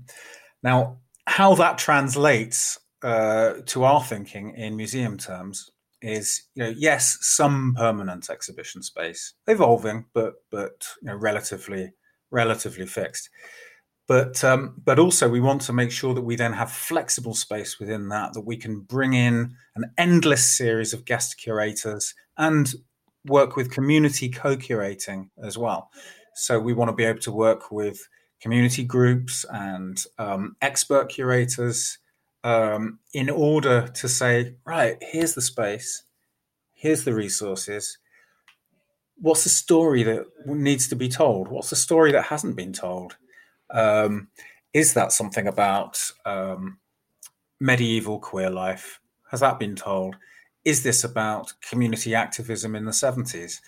now, 0.63 0.97
how 1.25 1.55
that 1.55 1.77
translates 1.77 2.79
uh, 3.03 3.53
to 3.65 3.83
our 3.83 4.03
thinking 4.03 4.55
in 4.55 4.75
museum 4.75 5.17
terms 5.17 5.69
is, 6.01 6.43
you 6.55 6.63
know, 6.63 6.73
yes, 6.77 7.17
some 7.21 7.73
permanent 7.77 8.29
exhibition 8.29 8.81
space, 8.81 9.33
evolving, 9.47 10.05
but 10.13 10.35
but 10.51 10.87
you 11.01 11.07
know, 11.07 11.15
relatively 11.15 11.93
relatively 12.31 12.85
fixed. 12.85 13.29
But 14.07 14.41
um, 14.43 14.81
but 14.83 14.99
also 14.99 15.27
we 15.27 15.41
want 15.41 15.61
to 15.63 15.73
make 15.73 15.91
sure 15.91 16.13
that 16.13 16.21
we 16.21 16.35
then 16.37 16.53
have 16.53 16.71
flexible 16.71 17.33
space 17.33 17.77
within 17.79 18.07
that 18.09 18.33
that 18.33 18.45
we 18.45 18.55
can 18.55 18.79
bring 18.81 19.13
in 19.13 19.55
an 19.75 19.91
endless 19.97 20.57
series 20.57 20.93
of 20.93 21.05
guest 21.05 21.37
curators 21.37 22.13
and 22.37 22.73
work 23.25 23.57
with 23.57 23.71
community 23.71 24.29
co-curating 24.29 25.29
as 25.43 25.57
well. 25.57 25.89
So 26.35 26.59
we 26.59 26.73
want 26.73 26.89
to 26.89 26.95
be 26.95 27.03
able 27.03 27.19
to 27.19 27.31
work 27.31 27.71
with 27.71 28.07
community 28.41 28.83
groups 28.83 29.45
and 29.51 30.03
um, 30.17 30.55
expert 30.61 31.09
curators 31.09 31.97
um, 32.43 32.99
in 33.13 33.29
order 33.29 33.87
to 33.87 34.07
say 34.07 34.55
right 34.65 34.97
here's 35.01 35.33
the 35.33 35.41
space 35.41 36.03
here's 36.73 37.03
the 37.03 37.13
resources 37.13 37.97
what's 39.19 39.43
the 39.43 39.49
story 39.49 40.03
that 40.03 40.25
needs 40.45 40.87
to 40.87 40.95
be 40.95 41.09
told 41.09 41.47
what's 41.47 41.69
the 41.69 41.75
story 41.75 42.11
that 42.11 42.25
hasn't 42.25 42.55
been 42.55 42.73
told 42.73 43.17
um, 43.71 44.29
is 44.73 44.93
that 44.93 45.11
something 45.11 45.47
about 45.47 45.99
um, 46.25 46.77
medieval 47.59 48.19
queer 48.19 48.49
life? 48.49 48.99
Has 49.31 49.39
that 49.39 49.59
been 49.59 49.75
told? 49.75 50.15
Is 50.63 50.83
this 50.83 51.03
about 51.03 51.53
community 51.61 52.13
activism 52.13 52.75
in 52.75 52.85
the 52.85 52.91
70s? 52.91 53.61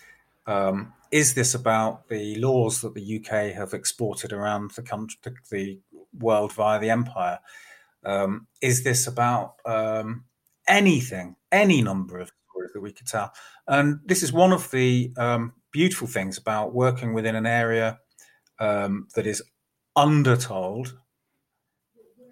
Um, 0.50 0.92
is 1.12 1.34
this 1.34 1.54
about 1.54 2.08
the 2.08 2.34
laws 2.36 2.80
that 2.80 2.94
the 2.94 3.18
UK 3.18 3.54
have 3.54 3.72
exported 3.72 4.32
around 4.32 4.72
the 4.72 4.82
country, 4.82 5.16
the 5.50 5.80
world 6.18 6.52
via 6.52 6.80
the 6.80 6.90
empire? 6.90 7.38
Um, 8.04 8.48
is 8.60 8.82
this 8.82 9.06
about 9.06 9.54
um, 9.64 10.24
anything, 10.66 11.36
any 11.52 11.82
number 11.82 12.18
of 12.18 12.32
stories 12.50 12.72
that 12.74 12.80
we 12.80 12.92
could 12.92 13.06
tell? 13.06 13.32
And 13.68 14.00
this 14.04 14.24
is 14.24 14.32
one 14.32 14.52
of 14.52 14.70
the 14.72 15.12
um, 15.16 15.52
beautiful 15.70 16.08
things 16.08 16.36
about 16.36 16.74
working 16.74 17.14
within 17.14 17.36
an 17.36 17.46
area 17.46 18.00
um, 18.58 19.06
that 19.14 19.26
is 19.26 19.42
undertold 19.94 20.98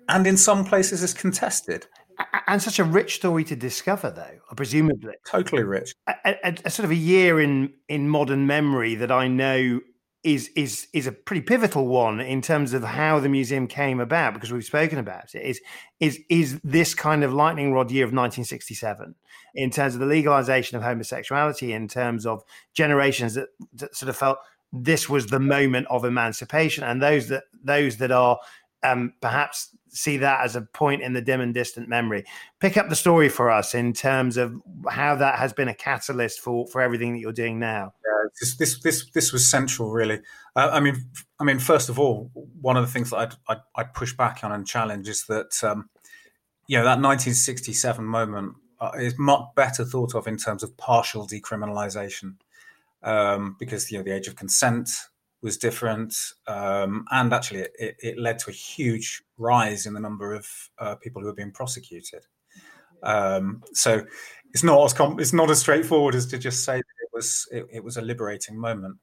and 0.08 0.26
in 0.26 0.36
some 0.36 0.64
places 0.64 1.02
is 1.02 1.14
contested. 1.14 1.86
And 2.46 2.62
such 2.62 2.78
a 2.78 2.84
rich 2.84 3.16
story 3.16 3.44
to 3.44 3.56
discover, 3.56 4.10
though, 4.10 4.54
presumably. 4.56 5.14
Totally 5.26 5.62
rich. 5.62 5.94
A, 6.06 6.14
a, 6.24 6.54
a, 6.64 6.70
sort 6.70 6.84
of 6.84 6.90
a 6.90 6.96
year 6.96 7.40
in 7.40 7.74
in 7.88 8.08
modern 8.08 8.46
memory 8.46 8.94
that 8.96 9.12
I 9.12 9.28
know 9.28 9.80
is 10.24 10.50
is 10.56 10.88
is 10.92 11.06
a 11.06 11.12
pretty 11.12 11.42
pivotal 11.42 11.86
one 11.86 12.20
in 12.20 12.42
terms 12.42 12.72
of 12.72 12.82
how 12.82 13.20
the 13.20 13.28
museum 13.28 13.66
came 13.66 14.00
about, 14.00 14.34
because 14.34 14.52
we've 14.52 14.64
spoken 14.64 14.98
about 14.98 15.34
it. 15.34 15.42
Is 15.42 15.60
is 16.00 16.18
is 16.28 16.60
this 16.64 16.94
kind 16.94 17.22
of 17.22 17.32
lightning 17.32 17.72
rod 17.72 17.90
year 17.90 18.04
of 18.04 18.08
1967 18.08 19.14
in 19.54 19.70
terms 19.70 19.94
of 19.94 20.00
the 20.00 20.06
legalization 20.06 20.76
of 20.76 20.82
homosexuality, 20.82 21.72
in 21.72 21.88
terms 21.88 22.26
of 22.26 22.42
generations 22.74 23.34
that, 23.34 23.48
that 23.74 23.94
sort 23.94 24.08
of 24.08 24.16
felt 24.16 24.38
this 24.72 25.08
was 25.08 25.26
the 25.26 25.40
moment 25.40 25.86
of 25.88 26.04
emancipation, 26.04 26.82
and 26.84 27.00
those 27.00 27.28
that 27.28 27.44
those 27.62 27.98
that 27.98 28.10
are 28.10 28.38
um, 28.82 29.12
perhaps 29.20 29.70
see 29.90 30.18
that 30.18 30.44
as 30.44 30.56
a 30.56 30.62
point 30.62 31.02
in 31.02 31.12
the 31.12 31.20
dim 31.20 31.40
and 31.40 31.54
distant 31.54 31.88
memory. 31.88 32.24
Pick 32.60 32.76
up 32.76 32.88
the 32.88 32.96
story 32.96 33.28
for 33.28 33.50
us 33.50 33.74
in 33.74 33.92
terms 33.92 34.36
of 34.36 34.54
how 34.88 35.14
that 35.16 35.38
has 35.38 35.52
been 35.52 35.68
a 35.68 35.74
catalyst 35.74 36.40
for 36.40 36.66
for 36.68 36.80
everything 36.80 37.12
that 37.12 37.20
you're 37.20 37.32
doing 37.32 37.58
now. 37.58 37.92
Yeah, 38.04 38.28
this 38.40 38.56
this 38.56 38.80
this, 38.80 39.10
this 39.10 39.32
was 39.32 39.48
central, 39.48 39.90
really. 39.90 40.20
Uh, 40.54 40.70
I 40.72 40.80
mean, 40.80 40.96
I 41.40 41.44
mean, 41.44 41.58
first 41.58 41.88
of 41.88 41.98
all, 41.98 42.30
one 42.60 42.76
of 42.76 42.84
the 42.84 42.92
things 42.92 43.10
that 43.10 43.16
I'd 43.16 43.34
I'd, 43.48 43.62
I'd 43.76 43.94
push 43.94 44.12
back 44.14 44.44
on 44.44 44.52
and 44.52 44.66
challenge 44.66 45.08
is 45.08 45.24
that 45.26 45.62
um, 45.62 45.88
you 46.66 46.78
know 46.78 46.84
that 46.84 47.00
1967 47.00 48.04
moment 48.04 48.54
uh, 48.80 48.92
is 48.96 49.18
much 49.18 49.42
better 49.56 49.84
thought 49.84 50.14
of 50.14 50.26
in 50.26 50.36
terms 50.36 50.62
of 50.62 50.76
partial 50.76 51.26
decriminalization 51.26 52.34
um, 53.02 53.56
because 53.58 53.90
you 53.90 53.98
know 53.98 54.04
the 54.04 54.14
age 54.14 54.28
of 54.28 54.36
consent 54.36 54.90
was 55.42 55.56
different, 55.56 56.14
um, 56.46 57.04
and 57.10 57.32
actually 57.32 57.60
it, 57.78 57.96
it, 58.00 58.18
led 58.18 58.38
to 58.40 58.50
a 58.50 58.52
huge 58.52 59.22
rise 59.36 59.86
in 59.86 59.94
the 59.94 60.00
number 60.00 60.34
of 60.34 60.46
uh, 60.78 60.96
people 60.96 61.22
who 61.22 61.28
were 61.28 61.34
being 61.34 61.52
prosecuted. 61.52 62.24
Um, 63.02 63.62
so 63.72 64.04
it's 64.52 64.64
not 64.64 64.84
as 64.84 64.92
com- 64.92 65.20
it's 65.20 65.32
not 65.32 65.50
as 65.50 65.60
straightforward 65.60 66.14
as 66.14 66.26
to 66.26 66.38
just 66.38 66.64
say 66.64 66.76
that 66.76 66.78
it 66.78 67.08
was 67.12 67.46
it, 67.52 67.66
it, 67.72 67.84
was 67.84 67.96
a 67.96 68.02
liberating 68.02 68.58
moment. 68.58 68.96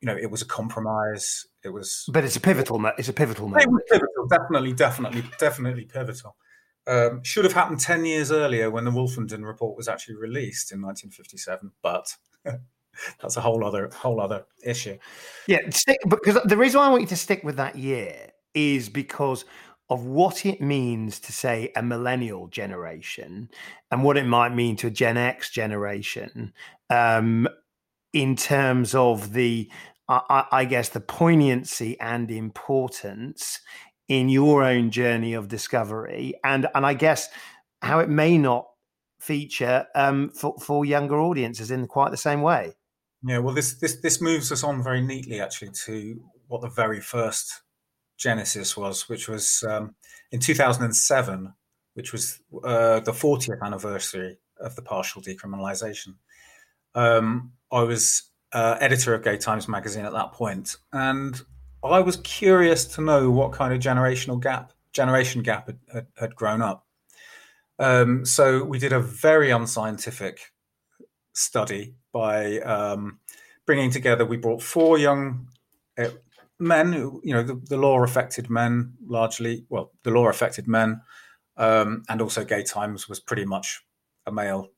You 0.00 0.06
know, 0.06 0.16
it 0.16 0.30
was 0.30 0.42
a 0.42 0.46
compromise. 0.46 1.46
It 1.64 1.70
was, 1.70 2.04
but 2.12 2.24
it's 2.24 2.36
a 2.36 2.40
pivotal. 2.40 2.84
It's 2.98 3.08
a 3.08 3.12
pivotal 3.12 3.48
moment. 3.48 3.64
It 3.64 3.70
was 3.70 3.82
pivotal, 3.90 4.26
definitely, 4.28 4.72
definitely, 4.72 5.24
definitely 5.38 5.84
pivotal. 5.84 6.36
Um, 6.88 7.22
should 7.22 7.44
have 7.44 7.54
happened 7.54 7.80
ten 7.80 8.04
years 8.04 8.32
earlier 8.32 8.70
when 8.70 8.84
the 8.84 8.90
Wolfenden 8.90 9.44
report 9.44 9.76
was 9.76 9.88
actually 9.88 10.16
released 10.16 10.72
in 10.72 10.82
1957, 10.82 11.72
but 11.82 12.14
that's 13.20 13.36
a 13.36 13.40
whole 13.40 13.64
other 13.64 13.90
whole 13.94 14.20
other 14.20 14.46
issue. 14.64 14.98
Yeah, 15.46 15.68
stick, 15.70 15.98
because 16.08 16.38
the 16.44 16.56
reason 16.56 16.80
why 16.80 16.86
I 16.86 16.90
want 16.90 17.02
you 17.02 17.08
to 17.08 17.16
stick 17.16 17.42
with 17.44 17.56
that 17.56 17.76
year 17.76 18.30
is 18.54 18.88
because 18.88 19.44
of 19.88 20.04
what 20.04 20.44
it 20.44 20.60
means 20.60 21.20
to 21.20 21.32
say 21.32 21.72
a 21.76 21.82
millennial 21.82 22.48
generation 22.48 23.48
and 23.90 24.02
what 24.02 24.16
it 24.16 24.26
might 24.26 24.54
mean 24.54 24.74
to 24.76 24.88
a 24.88 24.90
Gen 24.90 25.16
X 25.16 25.50
generation 25.50 26.52
um, 26.90 27.46
in 28.12 28.34
terms 28.34 28.94
of 28.94 29.32
the, 29.32 29.70
I, 30.08 30.64
guess, 30.68 30.88
the 30.88 31.00
poignancy 31.00 31.98
and 32.00 32.30
importance 32.30 33.60
in 34.08 34.28
your 34.28 34.62
own 34.62 34.90
journey 34.90 35.34
of 35.34 35.48
discovery, 35.48 36.34
and 36.44 36.68
and 36.74 36.86
I 36.86 36.94
guess 36.94 37.28
how 37.82 37.98
it 37.98 38.08
may 38.08 38.38
not 38.38 38.68
feature 39.20 39.86
um, 39.94 40.30
for 40.30 40.54
for 40.60 40.84
younger 40.84 41.18
audiences 41.18 41.70
in 41.70 41.86
quite 41.86 42.12
the 42.12 42.16
same 42.16 42.42
way. 42.42 42.74
Yeah, 43.22 43.38
well, 43.38 43.54
this 43.54 43.74
this 43.74 43.96
this 44.00 44.20
moves 44.20 44.52
us 44.52 44.62
on 44.62 44.82
very 44.82 45.00
neatly 45.00 45.40
actually 45.40 45.70
to 45.84 46.20
what 46.48 46.60
the 46.60 46.68
very 46.68 47.00
first 47.00 47.62
Genesis 48.16 48.76
was, 48.76 49.08
which 49.08 49.28
was 49.28 49.64
um, 49.68 49.94
in 50.32 50.40
2007, 50.40 51.52
which 51.94 52.12
was 52.12 52.40
uh, 52.64 53.00
the 53.00 53.12
40th 53.12 53.62
anniversary 53.62 54.38
of 54.60 54.74
the 54.76 54.82
partial 54.82 55.20
decriminalisation. 55.20 56.14
Um, 56.94 57.52
I 57.72 57.82
was 57.82 58.30
uh, 58.52 58.76
editor 58.80 59.14
of 59.14 59.22
Gay 59.22 59.36
Times 59.36 59.68
magazine 59.68 60.04
at 60.04 60.12
that 60.12 60.32
point, 60.32 60.76
and 60.92 61.40
I 61.84 62.00
was 62.00 62.16
curious 62.18 62.84
to 62.96 63.00
know 63.00 63.30
what 63.30 63.52
kind 63.52 63.72
of 63.72 63.80
generational 63.80 64.40
gap, 64.40 64.72
generation 64.92 65.42
gap 65.42 65.66
had, 65.66 65.78
had, 65.92 66.06
had 66.18 66.36
grown 66.36 66.62
up. 66.62 66.86
Um, 67.78 68.24
so 68.24 68.64
we 68.64 68.78
did 68.78 68.92
a 68.92 69.00
very 69.00 69.50
unscientific 69.50 70.52
study 71.34 71.94
by 72.16 72.60
um, 72.60 73.18
bringing 73.66 73.90
together. 73.90 74.24
We 74.24 74.38
brought 74.38 74.62
four 74.62 74.96
young 74.96 75.48
it, 75.98 76.24
men, 76.58 76.94
you 77.22 77.34
know, 77.34 77.42
the, 77.42 77.60
the, 77.68 77.76
law 77.76 78.02
affected 78.02 78.48
men 78.48 78.94
largely. 79.06 79.66
Well, 79.68 79.92
the 80.02 80.12
law 80.12 80.28
affected 80.28 80.66
men, 80.66 81.02
um, 81.58 82.04
and 82.08 82.22
also 82.22 82.42
Gay 82.42 82.62
Times 82.62 83.06
was 83.06 83.20
pretty 83.20 83.44
much 83.44 83.82
a 84.24 84.32
male 84.32 84.70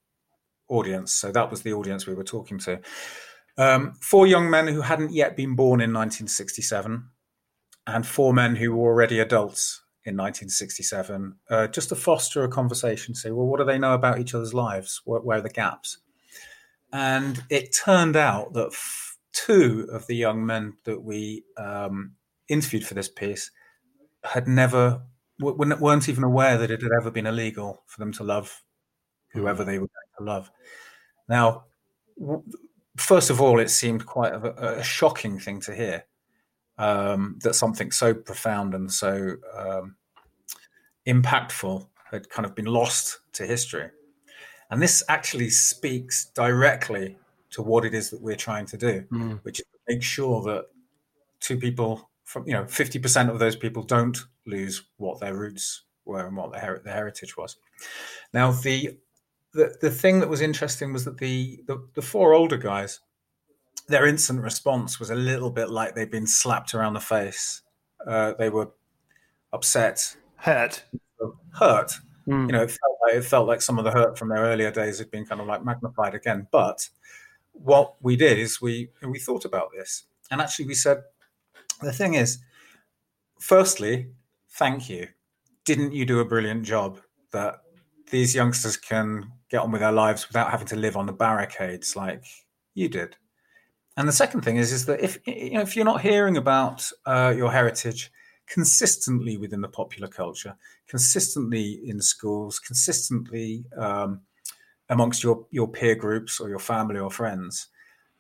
audience. 0.68 1.14
So 1.14 1.30
that 1.30 1.49
was 1.49 1.62
the 1.62 1.75
audience 1.75 2.09
we 2.09 2.14
were 2.14 2.25
talking 2.25 2.59
to. 2.59 2.80
Um, 3.57 3.95
four 4.00 4.26
young 4.26 4.50
men 4.50 4.66
who 4.66 4.80
hadn't 4.80 5.12
yet 5.12 5.37
been 5.37 5.54
born 5.54 5.80
in 5.80 5.92
1967, 5.92 7.04
and 7.87 8.07
four 8.07 8.35
men 8.35 8.57
who 8.57 8.75
were 8.75 8.90
already 8.90 9.21
adults 9.21 9.80
in 10.04 10.16
1967, 10.16 11.37
uh, 11.50 11.68
just 11.68 11.90
to 11.90 11.95
foster 11.95 12.42
a 12.42 12.49
conversation. 12.49 13.14
Say, 13.14 13.30
well, 13.30 13.47
what 13.47 13.59
do 13.59 13.64
they 13.64 13.78
know 13.78 13.95
about 13.95 14.18
each 14.18 14.35
other's 14.35 14.54
lives? 14.54 15.00
Where, 15.04 15.21
where 15.21 15.38
are 15.38 15.42
the 15.42 15.50
gaps? 15.50 15.99
And 16.92 17.42
it 17.50 17.75
turned 17.75 18.16
out 18.16 18.54
that 18.54 18.68
f- 18.68 19.16
two 19.33 19.88
of 19.92 20.07
the 20.07 20.16
young 20.16 20.45
men 20.45 20.75
that 20.85 21.02
we 21.02 21.45
um, 21.57 22.12
interviewed 22.49 22.87
for 22.87 22.95
this 22.95 23.09
piece 23.09 23.50
had 24.25 24.49
never 24.49 25.02
w- 25.38 25.76
weren't 25.78 26.09
even 26.09 26.25
aware 26.25 26.57
that 26.59 26.71
it 26.71 26.83
had 26.83 26.92
ever 26.99 27.11
been 27.11 27.26
illegal 27.26 27.83
for 27.87 28.00
them 28.00 28.12
to 28.12 28.25
love 28.25 28.62
whoever 29.33 29.64
they 29.64 29.78
were 29.78 29.87
going 29.88 30.18
to 30.18 30.25
love. 30.25 30.50
Now, 31.28 31.64
w- 32.18 32.42
first 32.97 33.30
of 33.30 33.40
all, 33.40 33.61
it 33.61 33.71
seemed 33.71 34.07
quite 34.07 34.33
a, 34.33 34.78
a 34.78 34.83
shocking 34.83 35.38
thing 35.38 35.61
to 35.62 35.75
hear 35.75 36.04
um, 36.78 37.38
that 37.42 37.54
something 37.54 37.90
so 37.90 38.14
profound 38.14 38.75
and 38.75 38.90
so 38.90 39.37
um, 39.57 39.97
impactful 41.07 41.87
had 42.11 42.30
kind 42.30 42.47
of 42.47 42.54
been 42.54 42.66
lost 42.66 43.21
to 43.35 43.47
history. 43.47 43.90
And 44.71 44.83
this 44.83 45.03
actually 45.09 45.51
speaks 45.51 46.27
directly 46.35 47.17
to 47.51 47.63
what 47.63 47.85
it 47.85 47.95
is 47.95 48.11
that 48.11 48.21
we're 48.21 48.37
trying 48.37 48.67
to 48.67 48.77
do, 48.77 49.05
mm. 49.11 49.41
which 49.43 49.61
is 49.61 49.67
to 49.67 49.95
make 49.95 50.03
sure 50.03 50.43
that 50.43 50.67
two 51.41 51.57
people 51.57 52.11
from 52.25 52.47
you 52.47 52.53
know 52.53 52.65
50% 52.65 53.31
of 53.31 53.39
those 53.39 53.57
people 53.57 53.83
don't 53.83 54.19
lose 54.47 54.85
what 54.99 55.21
their 55.21 55.35
roots 55.35 55.85
were 56.05 56.27
and 56.27 56.37
what 56.37 56.53
their, 56.53 56.61
her- 56.61 56.83
their 56.85 56.95
heritage 56.95 57.37
was. 57.37 57.57
Now 58.33 58.53
the 58.53 58.99
the 59.55 59.77
the 59.81 59.91
thing 59.91 60.21
that 60.21 60.29
was 60.29 60.43
interesting 60.43 60.93
was 60.93 61.05
that 61.07 61.19
the, 61.19 61.61
the 61.67 61.89
the 61.95 62.03
four 62.03 62.35
older 62.35 62.59
guys 62.59 63.01
their 63.89 64.07
instant 64.07 64.43
response 64.43 65.01
was 65.01 65.11
a 65.11 65.15
little 65.15 65.51
bit 65.51 65.71
like 65.71 65.95
they'd 65.95 66.11
been 66.11 66.27
slapped 66.27 66.75
around 66.75 66.93
the 66.93 67.01
face. 67.01 67.63
Uh, 68.07 68.35
they 68.39 68.51
were 68.51 68.71
upset, 69.53 70.17
hurt, 70.37 70.85
hurt. 71.55 71.93
Mm. 72.27 72.47
You 72.47 72.53
know, 72.53 72.63
it 72.63 72.79
it 73.15 73.25
felt 73.25 73.49
like 73.49 73.62
some 73.62 73.79
of 73.79 73.85
the 73.85 73.91
hurt 73.91 74.19
from 74.19 74.29
their 74.29 74.38
earlier 74.38 74.71
days 74.71 74.99
had 74.99 75.11
been 75.11 75.27
kind 75.27 75.41
of 75.41 75.47
like 75.47 75.65
magnified 75.65 76.15
again. 76.15 76.47
But 76.50 76.88
what 77.53 77.97
we 78.00 78.17
did 78.17 78.38
is 78.38 78.61
we 78.61 78.91
we 79.03 79.19
thought 79.19 79.45
about 79.45 79.71
this, 79.77 80.05
and 80.31 80.41
actually 80.41 80.67
we 80.67 80.75
said, 80.75 80.99
the 81.81 81.93
thing 81.93 82.15
is, 82.15 82.38
firstly, 83.38 84.11
thank 84.50 84.88
you. 84.88 85.09
Didn't 85.65 85.93
you 85.93 86.05
do 86.05 86.21
a 86.21 86.25
brilliant 86.25 86.65
job 86.65 87.00
that 87.33 87.61
these 88.11 88.35
youngsters 88.35 88.77
can 88.77 89.33
get 89.50 89.61
on 89.61 89.71
with 89.71 89.81
their 89.81 89.93
lives 89.93 90.27
without 90.27 90.50
having 90.50 90.67
to 90.69 90.77
live 90.77 90.97
on 90.97 91.07
the 91.07 91.12
barricades 91.12 91.95
like 91.95 92.25
you 92.75 92.88
did? 92.88 93.17
And 93.97 94.09
the 94.09 94.12
second 94.12 94.43
thing 94.43 94.57
is, 94.57 94.73
is 94.73 94.87
that 94.87 95.00
if 95.00 95.19
you 95.27 95.55
know, 95.55 95.61
if 95.61 95.75
you're 95.75 95.85
not 95.85 96.00
hearing 96.00 96.37
about 96.37 96.88
uh, 97.05 97.35
your 97.37 97.50
heritage 97.50 98.11
consistently 98.49 99.37
within 99.37 99.61
the 99.61 99.69
popular 99.69 100.09
culture, 100.09 100.57
consistently 100.88 101.81
in 101.85 102.00
schools, 102.00 102.59
consistently 102.59 103.64
um, 103.76 104.21
amongst 104.88 105.23
your 105.23 105.47
your 105.50 105.69
peer 105.69 105.95
groups 105.95 106.40
or 106.40 106.49
your 106.49 106.59
family 106.59 106.99
or 106.99 107.11
friends, 107.11 107.69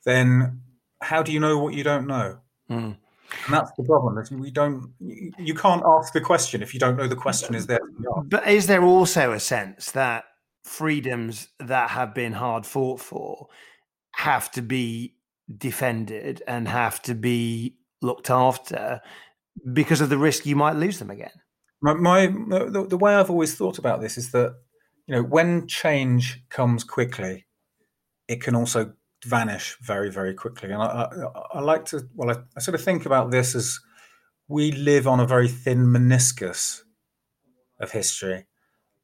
then 0.04 0.60
how 1.00 1.22
do 1.22 1.32
you 1.32 1.40
know 1.40 1.58
what 1.58 1.74
you 1.74 1.82
don't 1.82 2.06
know? 2.06 2.38
Mm. 2.70 2.96
And 3.44 3.54
that's 3.54 3.70
the 3.76 3.84
problem. 3.84 4.22
We 4.40 4.50
don't. 4.50 4.92
You 5.00 5.54
can't 5.54 5.82
ask 5.84 6.12
the 6.12 6.20
question 6.20 6.62
if 6.62 6.72
you 6.72 6.80
don't 6.80 6.96
know 6.96 7.08
the 7.08 7.16
question 7.16 7.54
is 7.54 7.66
there. 7.66 7.80
But 8.24 8.48
is 8.48 8.66
there 8.66 8.82
also 8.82 9.32
a 9.32 9.40
sense 9.40 9.90
that 9.92 10.24
freedoms 10.64 11.48
that 11.58 11.90
have 11.90 12.14
been 12.14 12.32
hard 12.32 12.66
fought 12.66 13.00
for 13.00 13.48
have 14.12 14.50
to 14.52 14.62
be 14.62 15.14
defended 15.56 16.42
and 16.46 16.68
have 16.68 17.00
to 17.02 17.14
be 17.14 17.76
looked 18.02 18.30
after 18.30 19.00
because 19.72 20.00
of 20.00 20.08
the 20.08 20.18
risk 20.18 20.46
you 20.46 20.56
might 20.56 20.76
lose 20.76 20.98
them 20.98 21.10
again. 21.10 21.32
My, 21.80 21.94
my 21.94 22.26
the, 22.26 22.86
the, 22.88 22.96
way 22.96 23.14
I've 23.14 23.30
always 23.30 23.54
thought 23.54 23.78
about 23.78 24.00
this 24.00 24.18
is 24.18 24.32
that 24.32 24.54
you 25.06 25.14
know 25.14 25.22
when 25.22 25.68
change 25.68 26.42
comes 26.48 26.84
quickly, 26.84 27.46
it 28.26 28.42
can 28.42 28.56
also 28.56 28.94
vanish 29.24 29.76
very 29.80 30.10
very 30.10 30.34
quickly. 30.34 30.70
And 30.70 30.82
I, 30.82 30.86
I, 30.86 31.58
I 31.58 31.60
like 31.60 31.84
to 31.86 32.08
well, 32.14 32.30
I, 32.30 32.40
I 32.56 32.60
sort 32.60 32.74
of 32.74 32.82
think 32.82 33.06
about 33.06 33.30
this 33.30 33.54
as 33.54 33.78
we 34.48 34.72
live 34.72 35.06
on 35.06 35.20
a 35.20 35.26
very 35.26 35.48
thin 35.48 35.86
meniscus 35.86 36.80
of 37.80 37.92
history, 37.92 38.46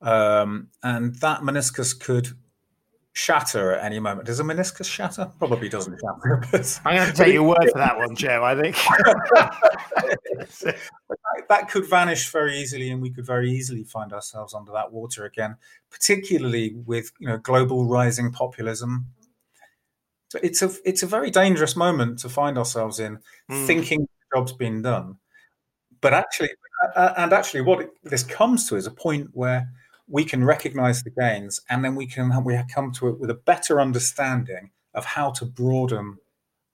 um, 0.02 0.68
and 0.82 1.14
that 1.16 1.40
meniscus 1.42 1.98
could 1.98 2.28
shatter 3.14 3.72
at 3.72 3.84
any 3.84 3.98
moment. 3.98 4.26
Does 4.26 4.40
a 4.40 4.42
meniscus 4.42 4.84
shatter? 4.84 5.30
Probably 5.38 5.68
doesn't 5.68 6.00
shatter. 6.00 6.42
But... 6.50 6.80
I'm 6.84 6.96
going 6.96 7.10
to 7.10 7.14
take 7.14 7.32
your 7.32 7.44
word 7.44 7.70
for 7.72 7.78
that 7.78 7.96
one, 7.96 8.14
Joe. 8.14 8.44
I 8.44 8.60
think 8.60 8.76
that 11.48 11.70
could 11.70 11.88
vanish 11.88 12.30
very 12.30 12.58
easily, 12.58 12.90
and 12.90 13.00
we 13.00 13.10
could 13.10 13.24
very 13.24 13.50
easily 13.50 13.84
find 13.84 14.12
ourselves 14.12 14.52
under 14.52 14.72
that 14.72 14.92
water 14.92 15.24
again. 15.24 15.56
Particularly 15.90 16.74
with 16.84 17.12
you 17.18 17.28
know 17.28 17.38
global 17.38 17.86
rising 17.86 18.32
populism. 18.32 19.06
So 20.28 20.40
it's 20.42 20.62
a 20.62 20.70
it's 20.84 21.04
a 21.04 21.06
very 21.06 21.30
dangerous 21.30 21.76
moment 21.76 22.18
to 22.20 22.28
find 22.28 22.58
ourselves 22.58 22.98
in, 22.98 23.20
mm. 23.50 23.66
thinking 23.66 24.00
the 24.00 24.36
job's 24.36 24.52
been 24.52 24.82
done, 24.82 25.16
but 26.00 26.12
actually, 26.12 26.50
and 26.96 27.32
actually, 27.32 27.60
what 27.60 27.88
this 28.02 28.24
comes 28.24 28.68
to 28.68 28.76
is 28.76 28.86
a 28.86 28.90
point 28.90 29.30
where 29.32 29.68
we 30.08 30.24
can 30.24 30.44
recognize 30.44 31.02
the 31.02 31.10
gains 31.10 31.60
and 31.70 31.84
then 31.84 31.94
we 31.94 32.06
can 32.06 32.44
we 32.44 32.58
come 32.72 32.92
to 32.92 33.08
it 33.08 33.18
with 33.18 33.30
a 33.30 33.34
better 33.34 33.80
understanding 33.80 34.70
of 34.94 35.04
how 35.04 35.30
to 35.30 35.44
broaden 35.44 36.18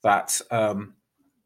that 0.02 0.40
um, 0.50 0.94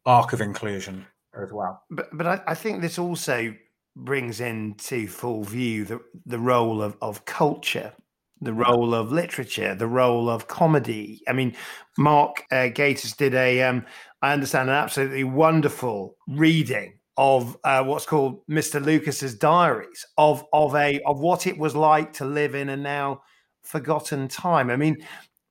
arc 0.05 0.33
of 0.33 0.41
inclusion 0.41 1.05
as 1.41 1.51
well. 1.51 1.83
But 1.89 2.09
but 2.13 2.27
I, 2.27 2.41
I, 2.47 2.55
think 2.55 2.81
this 2.81 2.97
also 2.97 3.53
brings 3.95 4.39
into 4.39 5.07
full 5.07 5.43
view 5.43 5.85
the 5.85 6.01
the 6.25 6.39
role 6.39 6.81
of, 6.81 6.97
of 7.01 7.25
culture, 7.25 7.93
the 8.41 8.53
role 8.53 8.93
of 8.93 9.11
literature, 9.11 9.75
the 9.75 9.87
role 9.87 10.29
of 10.29 10.47
comedy. 10.47 11.21
I 11.27 11.33
mean, 11.33 11.55
Mark 11.97 12.43
uh, 12.51 12.69
Gatiss 12.73 13.15
did 13.15 13.33
a 13.33 13.63
um, 13.63 13.85
I 14.21 14.33
understand 14.33 14.69
an 14.69 14.75
absolutely 14.75 15.23
wonderful 15.23 16.17
reading 16.27 16.99
of 17.17 17.57
uh, 17.63 17.83
what's 17.83 18.05
called 18.05 18.45
Mr. 18.47 18.83
Lucas's 18.83 19.35
diaries 19.35 20.05
of 20.17 20.45
of 20.51 20.75
a 20.75 20.99
of 21.01 21.19
what 21.19 21.47
it 21.47 21.57
was 21.57 21.75
like 21.75 22.13
to 22.13 22.25
live 22.25 22.55
in 22.55 22.69
a 22.69 22.77
now 22.77 23.21
forgotten 23.63 24.27
time. 24.27 24.69
I 24.69 24.75
mean, 24.75 24.97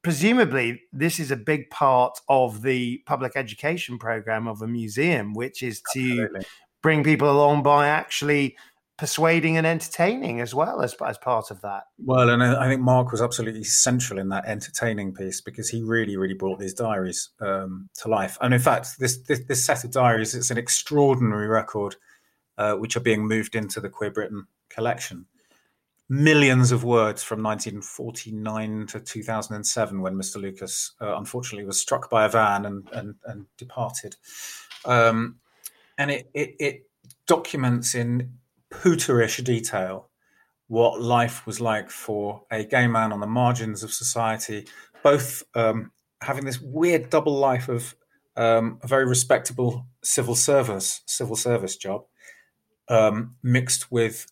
presumably 0.03 0.83
this 0.93 1.19
is 1.19 1.31
a 1.31 1.37
big 1.37 1.71
part 1.71 2.19
of 2.29 2.63
the 2.63 3.03
public 3.07 3.33
education 3.35 3.99
program 3.99 4.47
of 4.47 4.63
a 4.63 4.69
museum, 4.69 5.33
which 5.33 5.63
is 5.63 5.83
to 5.93 6.11
Absolutely. 6.11 6.47
bring 6.83 7.03
people 7.03 7.31
along 7.31 7.63
by 7.63 7.89
actually 7.89 8.57
persuading 8.97 9.57
and 9.57 9.67
entertaining 9.67 10.41
as 10.41 10.55
well 10.55 10.81
as, 10.81 10.95
as 11.05 11.19
part 11.19 11.51
of 11.51 11.61
that. 11.63 11.85
Well, 11.99 12.31
and 12.31 12.43
I 12.43 12.69
think 12.69 12.81
Mark 12.81 13.11
was 13.11 13.21
absolutely 13.21 13.65
central 13.65 14.21
in 14.21 14.29
that 14.29 14.47
entertaining 14.47 15.13
piece 15.13 15.41
because 15.41 15.69
he 15.69 15.83
really, 15.83 16.17
really 16.17 16.35
brought 16.35 16.61
these 16.61 16.75
diaries 16.75 17.31
um, 17.41 17.89
to 17.95 18.09
life. 18.09 18.39
And 18.41 18.55
in 18.55 18.61
fact, 18.61 18.99
this, 19.01 19.19
this, 19.19 19.41
this 19.47 19.65
set 19.65 19.83
of 19.85 19.91
diaries 19.91 20.35
it's 20.35 20.51
an 20.51 20.59
extraordinary 20.59 21.49
record, 21.49 21.97
uh, 22.57 22.75
which 22.75 22.97
are 22.97 23.01
being 23.01 23.27
moved 23.27 23.57
into 23.57 23.81
the 23.81 23.89
Queer 23.89 24.13
Britain 24.13 24.47
collection. 24.69 25.27
Millions 26.09 26.71
of 26.71 26.85
words 26.85 27.23
from 27.23 27.43
1949 27.43 28.87
to 28.89 29.01
2007, 29.01 30.03
when 30.03 30.15
Mr. 30.15 30.41
Lucas 30.41 30.93
uh, 31.01 31.17
unfortunately 31.17 31.65
was 31.65 31.81
struck 31.81 32.11
by 32.11 32.27
a 32.27 32.29
van 32.29 32.67
and 32.67 32.87
and, 32.93 33.15
and 33.25 33.47
departed, 33.57 34.15
um, 34.85 35.37
and 35.97 36.11
it, 36.11 36.29
it 36.35 36.57
it 36.61 36.91
documents 37.27 37.95
in 37.95 38.35
pooterish 38.83 39.43
detail 39.45 40.11
what 40.69 41.01
life 41.01 41.47
was 41.47 41.61
like 41.61 41.91
for 41.91 42.43
a 42.51 42.65
gay 42.65 42.87
man 42.87 43.13
on 43.13 43.21
the 43.21 43.27
margins 43.27 43.83
of 43.83 43.93
society, 43.93 44.67
both 45.03 45.43
um, 45.55 45.93
having 46.23 46.45
this 46.45 46.61
weird 46.61 47.11
double 47.11 47.37
life 47.37 47.69
of 47.69 47.95
um, 48.37 48.79
a 48.83 48.87
very 48.87 49.05
respectable 49.05 49.87
civil 50.03 50.35
service 50.35 51.03
civil 51.07 51.37
service 51.37 51.77
job, 51.77 52.05
um, 52.89 53.37
mixed 53.43 53.93
with 53.93 54.27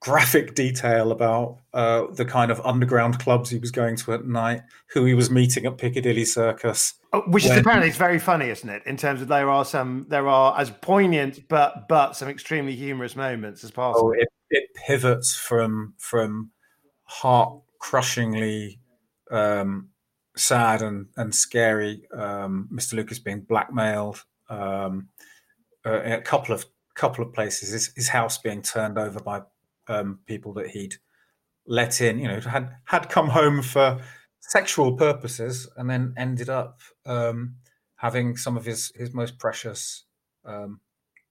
graphic 0.00 0.54
detail 0.54 1.12
about 1.12 1.58
uh, 1.74 2.06
the 2.12 2.24
kind 2.24 2.50
of 2.50 2.60
underground 2.64 3.18
clubs 3.18 3.50
he 3.50 3.58
was 3.58 3.70
going 3.70 3.96
to 3.96 4.12
at 4.14 4.26
night, 4.26 4.62
who 4.92 5.04
he 5.04 5.14
was 5.14 5.30
meeting 5.30 5.66
at 5.66 5.76
Piccadilly 5.76 6.24
Circus. 6.24 6.94
Oh, 7.12 7.22
which 7.26 7.44
when... 7.44 7.52
is 7.52 7.58
apparently 7.58 7.88
it's 7.88 7.98
very 7.98 8.18
funny, 8.18 8.48
isn't 8.48 8.68
it? 8.68 8.82
In 8.86 8.96
terms 8.96 9.20
of 9.20 9.28
there 9.28 9.50
are 9.50 9.64
some, 9.64 10.06
there 10.08 10.26
are 10.26 10.58
as 10.58 10.70
poignant 10.70 11.48
but 11.48 11.88
but 11.88 12.16
some 12.16 12.28
extremely 12.28 12.74
humorous 12.74 13.14
moments 13.14 13.62
as 13.62 13.70
possible. 13.70 14.08
Oh, 14.08 14.12
it, 14.12 14.28
it 14.48 14.70
pivots 14.74 15.36
from 15.36 15.94
from 15.98 16.50
heart 17.04 17.60
crushingly 17.78 18.80
um, 19.30 19.90
sad 20.34 20.80
and 20.82 21.06
and 21.16 21.34
scary. 21.34 22.02
Um, 22.16 22.68
Mr. 22.72 22.94
Lucas 22.94 23.18
being 23.18 23.40
blackmailed. 23.42 24.24
Um, 24.48 25.08
uh, 25.86 26.02
in 26.02 26.12
a 26.12 26.20
couple 26.20 26.54
of 26.54 26.64
couple 26.94 27.24
of 27.24 27.32
places, 27.32 27.70
his, 27.70 27.92
his 27.96 28.08
house 28.08 28.38
being 28.38 28.62
turned 28.62 28.98
over 28.98 29.20
by 29.20 29.40
um, 29.90 30.20
people 30.26 30.52
that 30.54 30.68
he'd 30.68 30.94
let 31.66 32.00
in, 32.00 32.18
you 32.18 32.28
know, 32.28 32.40
had 32.40 32.70
had 32.84 33.08
come 33.08 33.28
home 33.28 33.62
for 33.62 34.00
sexual 34.40 34.96
purposes, 34.96 35.68
and 35.76 35.90
then 35.90 36.14
ended 36.16 36.48
up 36.48 36.80
um, 37.04 37.56
having 37.96 38.36
some 38.36 38.56
of 38.56 38.64
his 38.64 38.92
his 38.96 39.12
most 39.12 39.38
precious 39.38 40.04
um, 40.44 40.80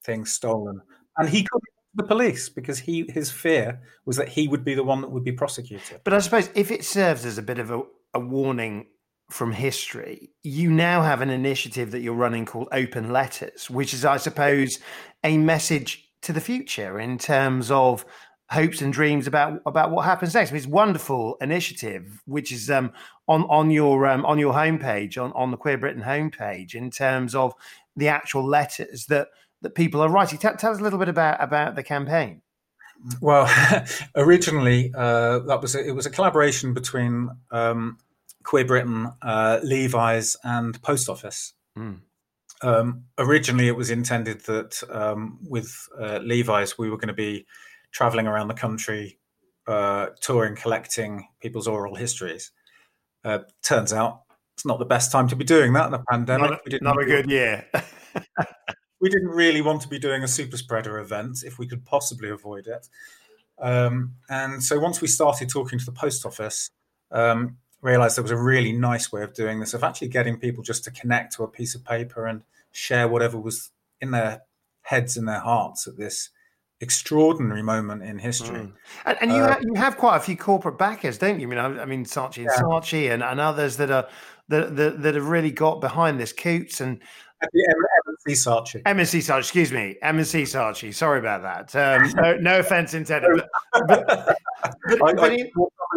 things 0.04 0.32
stolen, 0.32 0.82
and 1.18 1.30
he 1.30 1.44
couldn't 1.44 1.64
the 1.96 2.04
police 2.04 2.50
because 2.50 2.80
he 2.80 3.10
his 3.10 3.32
fear 3.32 3.82
was 4.06 4.18
that 4.18 4.30
he 4.30 4.48
would 4.48 4.64
be 4.64 4.76
the 4.76 4.84
one 4.84 5.02
that 5.02 5.12
would 5.12 5.24
be 5.24 5.32
prosecuted. 5.32 6.02
But 6.04 6.14
I 6.14 6.20
suppose 6.20 6.50
if 6.56 6.72
it 6.72 6.86
serves 6.86 7.26
as 7.26 7.38
a 7.38 7.42
bit 7.42 7.60
of 7.60 7.72
a, 7.72 7.82
a 8.14 8.20
warning 8.20 8.88
from 9.32 9.52
history, 9.52 10.32
you 10.44 10.72
now 10.72 11.02
have 11.02 11.22
an 11.22 11.30
initiative 11.30 11.92
that 11.92 12.02
you're 12.02 12.14
running 12.14 12.46
called 12.46 12.68
Open 12.72 13.12
Letters, 13.12 13.70
which 13.70 13.94
is, 13.94 14.06
I 14.06 14.18
suppose, 14.18 14.80
a 15.24 15.38
message 15.38 16.10
to 16.22 16.34
the 16.34 16.42
future 16.42 17.00
in 17.00 17.18
terms 17.18 17.72
of 17.72 18.06
hopes 18.50 18.82
and 18.82 18.92
dreams 18.92 19.28
about 19.28 19.62
about 19.66 19.92
what 19.92 20.06
happens 20.06 20.34
next. 20.34 20.50
I 20.50 20.54
mean, 20.54 20.58
it's 20.58 20.68
a 20.68 20.70
wonderful 20.70 21.38
initiative, 21.42 22.22
which 22.26 22.52
is 22.52 22.70
um, 22.70 22.92
on 23.28 23.44
on 23.44 23.72
your 23.72 24.08
um, 24.08 24.26
on 24.26 24.40
your 24.40 24.54
homepage 24.54 25.22
on 25.22 25.32
on 25.34 25.52
the 25.52 25.58
Queer 25.58 25.78
Britain 25.78 26.04
homepage 26.04 26.74
in 26.74 26.92
terms 26.92 27.36
of 27.36 27.54
the 27.96 28.08
actual 28.08 28.46
letters 28.46 29.06
that 29.08 29.30
that 29.62 29.76
people 29.76 30.02
are 30.02 30.10
writing. 30.10 30.40
Tell, 30.40 30.56
tell 30.56 30.72
us 30.72 30.80
a 30.80 30.84
little 30.84 31.00
bit 31.00 31.10
about 31.10 31.42
about 31.42 31.76
the 31.76 31.84
campaign. 31.84 32.42
Well, 33.22 33.50
originally 34.16 34.92
uh, 34.96 35.40
that 35.40 35.62
was 35.62 35.76
a, 35.76 35.88
it 35.88 35.92
was 35.92 36.06
a 36.06 36.10
collaboration 36.10 36.74
between 36.74 37.30
um, 37.52 37.98
Queer 38.44 38.66
Britain, 38.66 39.12
uh, 39.22 39.60
Levi's, 39.64 40.36
and 40.44 40.82
Post 40.82 41.08
Office. 41.08 41.54
Mm. 41.78 42.02
Um, 42.62 43.06
originally, 43.18 43.68
it 43.68 43.78
was 43.78 43.90
intended 43.90 44.42
that 44.42 44.84
um, 44.90 45.40
with 45.48 45.88
uh, 45.98 46.20
Levi's, 46.22 46.78
we 46.78 46.90
were 46.90 46.98
going 46.98 47.08
to 47.08 47.14
be 47.14 47.46
traveling 47.92 48.28
around 48.28 48.48
the 48.48 48.54
country, 48.54 49.20
uh, 49.68 50.08
touring, 50.22 50.56
collecting 50.56 51.28
people's 51.42 51.68
oral 51.68 51.96
histories. 51.96 52.52
Uh, 53.24 53.40
turns 53.62 53.92
out 53.92 54.22
it's 54.56 54.66
not 54.66 54.80
the 54.80 54.86
best 54.86 55.12
time 55.12 55.28
to 55.28 55.36
be 55.36 55.46
doing 55.46 55.74
that 55.74 55.86
in 55.86 55.92
the 55.92 56.04
pandemic. 56.10 56.52
Not, 56.52 56.82
not 56.82 57.02
a 57.02 57.06
good 57.06 57.30
year. 57.30 57.66
we 59.02 59.10
didn't 59.10 59.30
really 59.30 59.62
want 59.62 59.82
to 59.82 59.88
be 59.88 60.00
doing 60.00 60.24
a 60.24 60.28
super 60.28 60.58
spreader 60.58 61.00
event 61.00 61.44
if 61.46 61.58
we 61.58 61.68
could 61.68 61.86
possibly 61.86 62.30
avoid 62.30 62.68
it. 62.68 62.88
Um, 63.62 64.16
and 64.30 64.64
so 64.64 64.80
once 64.80 65.02
we 65.02 65.08
started 65.08 65.50
talking 65.50 65.80
to 65.80 65.86
the 65.86 65.92
post 65.92 66.26
office, 66.26 66.70
um, 67.12 67.58
realized 67.82 68.18
there 68.18 68.24
was 68.24 68.32
a 68.32 68.38
really 68.38 68.72
nice 68.72 69.12
way 69.12 69.24
of 69.24 69.34
doing 69.34 69.60
this, 69.60 69.74
of 69.74 69.84
actually 69.84 70.10
getting 70.10 70.38
people 70.38 70.64
just 70.64 70.84
to 70.86 70.92
connect 70.92 71.36
to 71.36 71.44
a 71.44 71.48
piece 71.48 71.76
of 71.76 71.84
paper 71.84 72.26
and 72.26 72.44
share 72.72 73.08
whatever 73.08 73.40
was 73.40 73.72
in 74.02 74.12
their 74.12 74.42
heads 74.82 75.18
and 75.18 75.28
their 75.28 75.40
hearts 75.40 75.88
at 75.88 75.98
this 75.98 76.30
extraordinary 76.82 77.62
moment 77.62 78.04
in 78.04 78.18
history. 78.18 78.60
Mm. 78.60 78.74
And, 79.06 79.18
and, 79.22 79.32
you, 79.32 79.38
uh, 79.38 79.48
have, 79.50 79.64
you 79.64 79.74
have 79.76 79.98
quite 79.98 80.18
a 80.18 80.20
few 80.20 80.38
corporate 80.38 80.78
backers, 80.78 81.18
don't 81.18 81.40
you? 81.40 81.48
I 81.48 81.50
mean, 81.50 81.60
I, 81.60 81.82
I 81.82 81.86
mean, 81.86 82.06
Saatchi 82.06 82.38
and 82.38 82.46
yeah. 82.46 82.62
Saatchi 82.62 83.14
and, 83.14 83.24
and 83.24 83.40
others 83.40 83.78
that 83.78 83.92
are 83.92 84.08
that, 84.48 84.76
that, 84.76 85.02
that 85.02 85.16
have 85.16 85.28
really 85.28 85.52
got 85.52 85.82
behind 85.82 86.20
this. 86.20 86.34
Coutts 86.34 86.82
and 86.82 87.02
M&C 87.42 88.34
Saatchi. 88.34 88.82
M&C 88.86 89.20
Saatchi, 89.20 89.40
excuse 89.40 89.72
me. 89.72 89.98
M&C 90.02 90.44
Saatchi. 90.44 90.94
Sorry 90.94 91.20
about 91.20 91.42
that. 91.44 91.76
Um, 91.76 92.12
no, 92.16 92.38
no, 92.38 92.60
offense 92.60 92.94
intended. 92.94 93.42
But, 93.74 93.88
but, 93.88 94.38
but, 94.88 95.04
I, 95.04 95.14
but 95.14 95.32
I, 95.32 95.38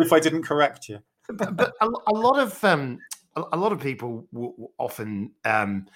if 0.01 0.12
I 0.12 0.21
didn't 0.21 0.42
correct 0.42 0.88
you. 0.88 0.99
but, 1.29 1.57
but 1.57 1.73
a, 1.81 1.87
a, 1.87 2.14
lot 2.14 2.38
of 2.38 2.62
um, 2.64 2.99
a, 3.37 3.45
a, 3.53 3.57
lot 3.57 3.73
of 3.73 3.81
people 3.81 4.27
will 4.33 4.73
often 4.79 5.33
um, 5.45 5.87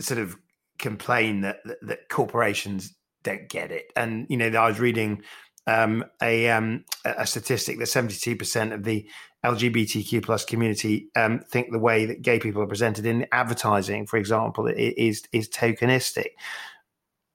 sort 0.00 0.18
of 0.18 0.36
complain 0.78 1.42
that, 1.42 1.58
that, 1.64 1.78
that 1.82 2.08
corporations 2.08 2.94
don't 3.22 3.48
get 3.48 3.70
it. 3.70 3.92
And 3.96 4.26
you 4.28 4.36
know, 4.36 4.48
I 4.48 4.68
was 4.68 4.80
reading 4.80 5.22
um, 5.66 6.04
a 6.22 6.50
um, 6.50 6.84
a 7.04 7.26
statistic 7.26 7.78
that 7.78 7.86
seventy 7.86 8.16
two 8.16 8.36
percent 8.36 8.72
of 8.72 8.84
the 8.84 9.08
LGBTQ 9.44 10.22
plus 10.22 10.44
community 10.44 11.08
um, 11.16 11.40
think 11.50 11.72
the 11.72 11.78
way 11.78 12.06
that 12.06 12.22
gay 12.22 12.38
people 12.38 12.62
are 12.62 12.66
presented 12.66 13.06
in 13.06 13.26
advertising, 13.32 14.06
for 14.06 14.16
example, 14.16 14.66
is 14.66 15.22
is 15.32 15.48
tokenistic. 15.48 16.28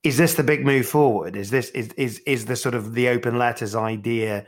Is 0.04 0.18
this 0.18 0.36
the 0.36 0.44
big 0.44 0.66
move 0.66 0.86
forward? 0.88 1.36
Is 1.36 1.50
this 1.50 1.70
is 1.72 1.90
is 1.94 2.20
is 2.20 2.46
the 2.46 2.56
sort 2.56 2.76
of 2.76 2.94
the 2.94 3.10
open 3.10 3.38
letters 3.38 3.76
idea 3.76 4.46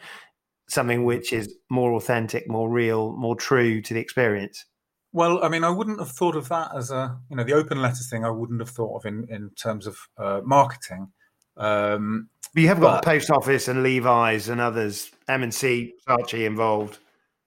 something 0.69 1.03
which 1.03 1.33
is 1.33 1.55
more 1.69 1.93
authentic, 1.93 2.47
more 2.47 2.69
real, 2.69 3.15
more 3.17 3.35
true 3.35 3.81
to 3.81 3.93
the 3.93 3.99
experience? 3.99 4.65
Well, 5.11 5.43
I 5.43 5.49
mean, 5.49 5.63
I 5.63 5.69
wouldn't 5.69 5.99
have 5.99 6.11
thought 6.11 6.35
of 6.35 6.49
that 6.49 6.69
as 6.75 6.91
a 6.91 7.17
you 7.29 7.35
know 7.35 7.43
the 7.43 7.53
open 7.53 7.81
letters 7.81 8.09
thing. 8.09 8.23
I 8.23 8.29
wouldn't 8.29 8.61
have 8.61 8.69
thought 8.69 8.97
of 8.97 9.05
in 9.05 9.25
in 9.29 9.49
terms 9.61 9.87
of 9.87 9.97
uh, 10.17 10.41
marketing. 10.43 11.11
Um, 11.59 12.29
but 12.53 12.61
you 12.61 12.67
have 12.69 12.79
got 12.79 12.95
but, 12.95 13.01
the 13.01 13.05
post 13.11 13.29
office 13.29 13.67
and 13.67 13.83
Levi's 13.83 14.49
and 14.49 14.59
others, 14.59 15.11
M 15.27 15.43
and 15.43 15.53
C, 15.53 15.93
Saatchi 16.07 16.45
involved. 16.45 16.97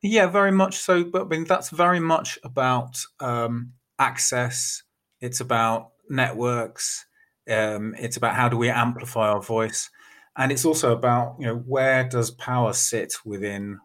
Yeah, 0.03 0.27
very 0.27 0.53
much 0.53 0.77
so. 0.77 1.05
But 1.05 1.23
I 1.23 1.25
mean, 1.25 1.45
that's 1.45 1.71
very 1.71 2.01
much 2.01 2.39
about 2.45 3.01
um, 3.21 3.73
access. 3.99 4.83
It's 5.21 5.41
about 5.41 5.91
networks. 6.09 7.07
Um, 7.51 7.95
it's 7.99 8.17
about 8.17 8.37
how 8.37 8.49
do 8.49 8.57
we 8.57 8.69
amplify 8.69 9.29
our 9.29 9.43
voice, 9.43 9.91
and 10.37 10.53
it's 10.53 10.65
also 10.65 10.93
about 10.93 11.37
you 11.41 11.47
know 11.47 11.57
where 11.57 12.05
does 12.05 12.31
power 12.31 12.73
sit 12.73 13.15
within 13.25 13.79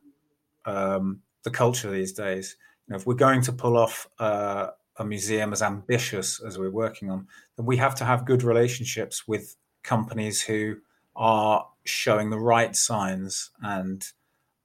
um, 0.66 1.22
the 1.44 1.52
culture 1.52 1.90
these 1.90 2.14
days. 2.14 2.58
You 2.88 2.94
know, 2.94 2.98
if 2.98 3.08
we're 3.08 3.16
going 3.16 3.42
to 3.44 3.54
pull 3.54 3.78
off 3.78 4.08
uh, 4.20 4.68
a 4.98 5.06
museum 5.06 5.54
as 5.54 5.62
ambitious 5.62 6.42
as 6.46 6.58
we're 6.60 6.72
working 6.72 7.10
on, 7.10 7.28
then 7.56 7.66
we 7.66 7.78
have 7.78 7.96
to 7.96 8.06
have 8.06 8.26
good 8.26 8.44
relationships 8.44 9.28
with 9.28 9.56
companies 9.88 10.42
who 10.42 10.78
are 11.16 11.68
showing 11.86 12.30
the 12.30 12.40
right 12.40 12.76
signs 12.76 13.50
and 13.62 14.04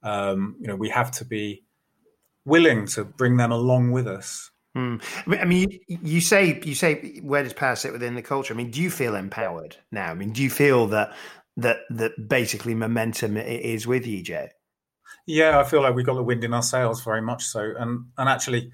um, 0.03 0.57
you 0.61 0.67
know, 0.67 0.77
we 0.77 0.89
have 0.89 1.11
to 1.13 1.25
be 1.25 1.63
willing 2.45 2.87
to 2.87 3.05
bring 3.05 3.37
them 3.37 3.53
along 3.53 3.93
with 3.93 4.07
us. 4.07 4.51
Hmm. 4.75 4.97
I 5.27 5.45
mean, 5.45 5.79
you 5.87 6.21
say 6.21 6.61
you 6.65 6.75
say 6.75 7.21
where 7.23 7.43
does 7.43 7.53
power 7.53 7.77
sit 7.77 7.93
within 7.93 8.15
the 8.15 8.23
culture? 8.23 8.55
I 8.55 8.57
mean, 8.57 8.71
do 8.71 8.81
you 8.81 8.91
feel 8.91 9.15
empowered 9.15 9.77
now? 9.91 10.11
I 10.11 10.15
mean, 10.15 10.33
do 10.33 10.43
you 10.43 10.49
feel 10.49 10.87
that 10.89 11.15
that 11.59 11.81
that 11.91 12.29
basically 12.29 12.75
momentum 12.75 13.37
is 13.37 13.87
with 13.87 14.07
you, 14.07 14.23
Joe? 14.23 14.49
Yeah, 15.27 15.59
I 15.59 15.65
feel 15.65 15.83
like 15.83 15.95
we 15.95 16.03
got 16.03 16.15
the 16.15 16.23
wind 16.23 16.43
in 16.43 16.55
our 16.55 16.63
sails 16.63 17.05
very 17.05 17.21
much 17.21 17.45
so, 17.45 17.75
and 17.79 18.07
and 18.17 18.29
actually, 18.31 18.73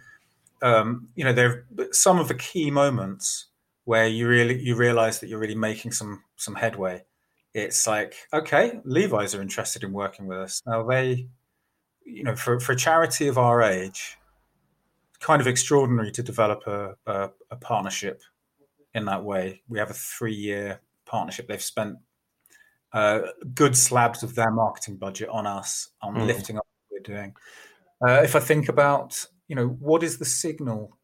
um, 0.62 1.08
you 1.16 1.24
know, 1.24 1.32
there 1.32 1.66
some 1.90 2.20
of 2.20 2.28
the 2.28 2.34
key 2.34 2.70
moments 2.70 3.46
where 3.84 4.06
you 4.06 4.28
really 4.28 4.62
you 4.62 4.76
realize 4.76 5.18
that 5.18 5.28
you're 5.28 5.40
really 5.40 5.56
making 5.56 5.90
some 5.90 6.22
some 6.38 6.54
headway 6.54 7.04
it's 7.54 7.86
like, 7.86 8.14
okay, 8.32 8.80
Levi's 8.84 9.34
are 9.34 9.42
interested 9.42 9.82
in 9.82 9.92
working 9.92 10.26
with 10.26 10.38
us. 10.38 10.62
Now 10.66 10.82
they, 10.84 11.28
you 12.04 12.22
know, 12.22 12.36
for, 12.36 12.60
for 12.60 12.72
a 12.72 12.76
charity 12.76 13.28
of 13.28 13.38
our 13.38 13.62
age, 13.62 14.16
kind 15.20 15.40
of 15.40 15.46
extraordinary 15.46 16.12
to 16.12 16.22
develop 16.22 16.66
a, 16.66 16.96
a, 17.06 17.30
a 17.50 17.56
partnership 17.56 18.22
in 18.94 19.06
that 19.06 19.24
way. 19.24 19.62
We 19.68 19.78
have 19.78 19.90
a 19.90 19.94
three 19.94 20.34
year 20.34 20.80
partnership. 21.06 21.48
They've 21.48 21.62
spent 21.62 21.96
uh, 22.92 23.20
good 23.54 23.76
slabs 23.76 24.22
of 24.22 24.34
their 24.34 24.50
marketing 24.50 24.96
budget 24.96 25.28
on 25.28 25.46
us, 25.46 25.90
on 26.02 26.14
mm. 26.14 26.26
lifting 26.26 26.56
up 26.56 26.66
what 26.88 27.00
we're 27.00 27.14
doing. 27.14 27.34
Uh, 28.06 28.22
if 28.22 28.36
I 28.36 28.40
think 28.40 28.68
about, 28.68 29.26
you 29.48 29.56
know, 29.56 29.66
what 29.66 30.02
is 30.02 30.18
the 30.18 30.24
signal? 30.24 30.96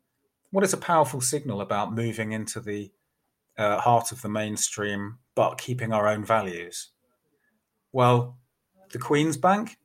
What 0.50 0.64
is 0.64 0.72
a 0.72 0.78
powerful 0.78 1.20
signal 1.20 1.60
about 1.60 1.92
moving 1.92 2.32
into 2.32 2.60
the 2.60 2.92
uh, 3.56 3.80
heart 3.80 4.12
of 4.12 4.22
the 4.22 4.28
mainstream, 4.28 5.18
but 5.34 5.58
keeping 5.58 5.92
our 5.92 6.06
own 6.06 6.24
values? 6.24 6.90
Well, 7.92 8.38
the 8.90 8.98
Queen's 8.98 9.36
Bank, 9.36 9.76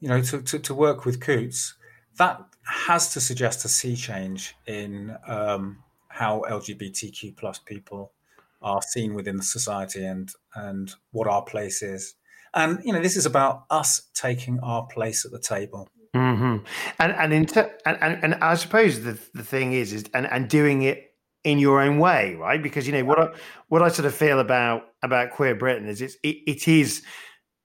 you 0.00 0.08
know, 0.08 0.20
to, 0.22 0.42
to, 0.42 0.58
to 0.58 0.74
work 0.74 1.04
with 1.04 1.20
Coutts, 1.20 1.74
that 2.18 2.40
has 2.64 3.12
to 3.14 3.20
suggest 3.20 3.64
a 3.64 3.68
sea 3.68 3.96
change 3.96 4.54
in 4.66 5.16
um, 5.26 5.82
how 6.08 6.42
LGBTQ 6.48 7.36
plus 7.36 7.58
people 7.58 8.12
are 8.60 8.82
seen 8.82 9.14
within 9.14 9.36
the 9.36 9.42
society 9.42 10.04
and 10.04 10.30
and 10.54 10.94
what 11.12 11.28
our 11.28 11.42
place 11.42 11.82
is. 11.82 12.14
And 12.54 12.80
you 12.84 12.92
know, 12.92 13.00
this 13.00 13.16
is 13.16 13.26
about 13.26 13.64
us 13.70 14.08
taking 14.14 14.58
our 14.60 14.86
place 14.86 15.24
at 15.24 15.30
the 15.30 15.38
table. 15.38 15.88
Mm-hmm. 16.14 16.64
And 16.98 17.32
and, 17.32 17.48
ter- 17.48 17.76
and 17.86 17.98
and 18.00 18.24
and 18.24 18.34
I 18.42 18.54
suppose 18.54 19.02
the 19.02 19.18
the 19.34 19.44
thing 19.44 19.72
is 19.72 19.92
is 19.92 20.06
and 20.14 20.26
and 20.26 20.48
doing 20.48 20.82
it 20.82 21.07
in 21.48 21.58
your 21.58 21.80
own 21.80 21.98
way, 21.98 22.34
right? 22.34 22.62
Because 22.62 22.86
you 22.86 22.92
know 22.92 23.04
what 23.04 23.18
I, 23.18 23.28
what 23.68 23.80
I 23.80 23.88
sort 23.88 24.04
of 24.04 24.14
feel 24.14 24.38
about 24.38 24.82
about 25.02 25.30
queer 25.30 25.54
Britain 25.54 25.88
is 25.88 26.02
it's 26.02 26.16
it, 26.22 26.36
it 26.46 26.68
is 26.68 27.02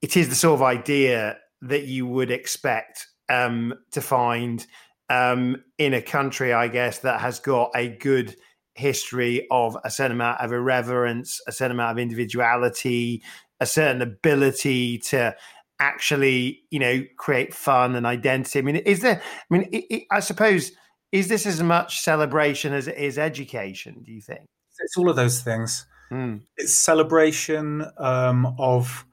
it 0.02 0.15
is 0.15 0.30
the 0.30 0.36
sort 0.36 0.56
of 0.56 0.62
idea 0.62 1.38
that 1.62 1.84
you 1.84 2.08
would 2.08 2.32
expect 2.32 3.08
um, 3.28 3.74
to 3.91 4.00
find 4.00 4.65
um, 5.10 5.63
in 5.78 5.93
a 5.93 6.02
country, 6.02 6.54
I 6.54 6.69
guess, 6.69 7.00
that 7.00 7.19
has 7.19 7.41
got 7.41 7.72
a 7.76 7.89
good 7.89 8.36
history 8.76 9.48
of 9.52 9.78
a 9.84 9.91
certain 9.91 10.13
amount 10.13 10.39
of 10.39 10.54
irreverence, 10.54 11.41
a 11.46 11.52
certain 11.52 11.76
amount 11.76 11.91
of 11.91 12.02
individuality, 12.02 13.22
a 13.60 13.65
certain 13.65 14.02
ability 14.02 15.00
to 15.00 15.36
actually, 15.80 16.62
you 16.72 16.80
know, 16.80 17.04
create 17.17 17.54
fun 17.54 17.96
and 17.96 18.06
identity. 18.06 18.60
I 18.60 18.62
mean, 18.62 18.78
is 18.78 19.02
there? 19.02 19.22
I 19.22 19.54
mean, 19.54 19.69
it, 19.74 19.86
it, 19.89 20.04
I 20.10 20.22
suppose 20.22 20.72
is 21.13 21.28
this 21.28 21.45
as 21.45 21.62
much 21.62 22.02
celebration 22.02 22.73
as 22.73 22.88
it 22.88 22.97
is 22.97 23.19
education? 23.19 24.02
Do 24.04 24.12
you 24.12 24.19
think? 24.19 24.49
it's 24.80 24.97
all 24.97 25.10
of 25.10 25.15
those 25.15 25.41
things. 25.41 25.86
Mm. 26.12 26.41
It's 26.58 26.73
celebration 26.73 27.86
um, 27.99 28.56
of 28.58 29.06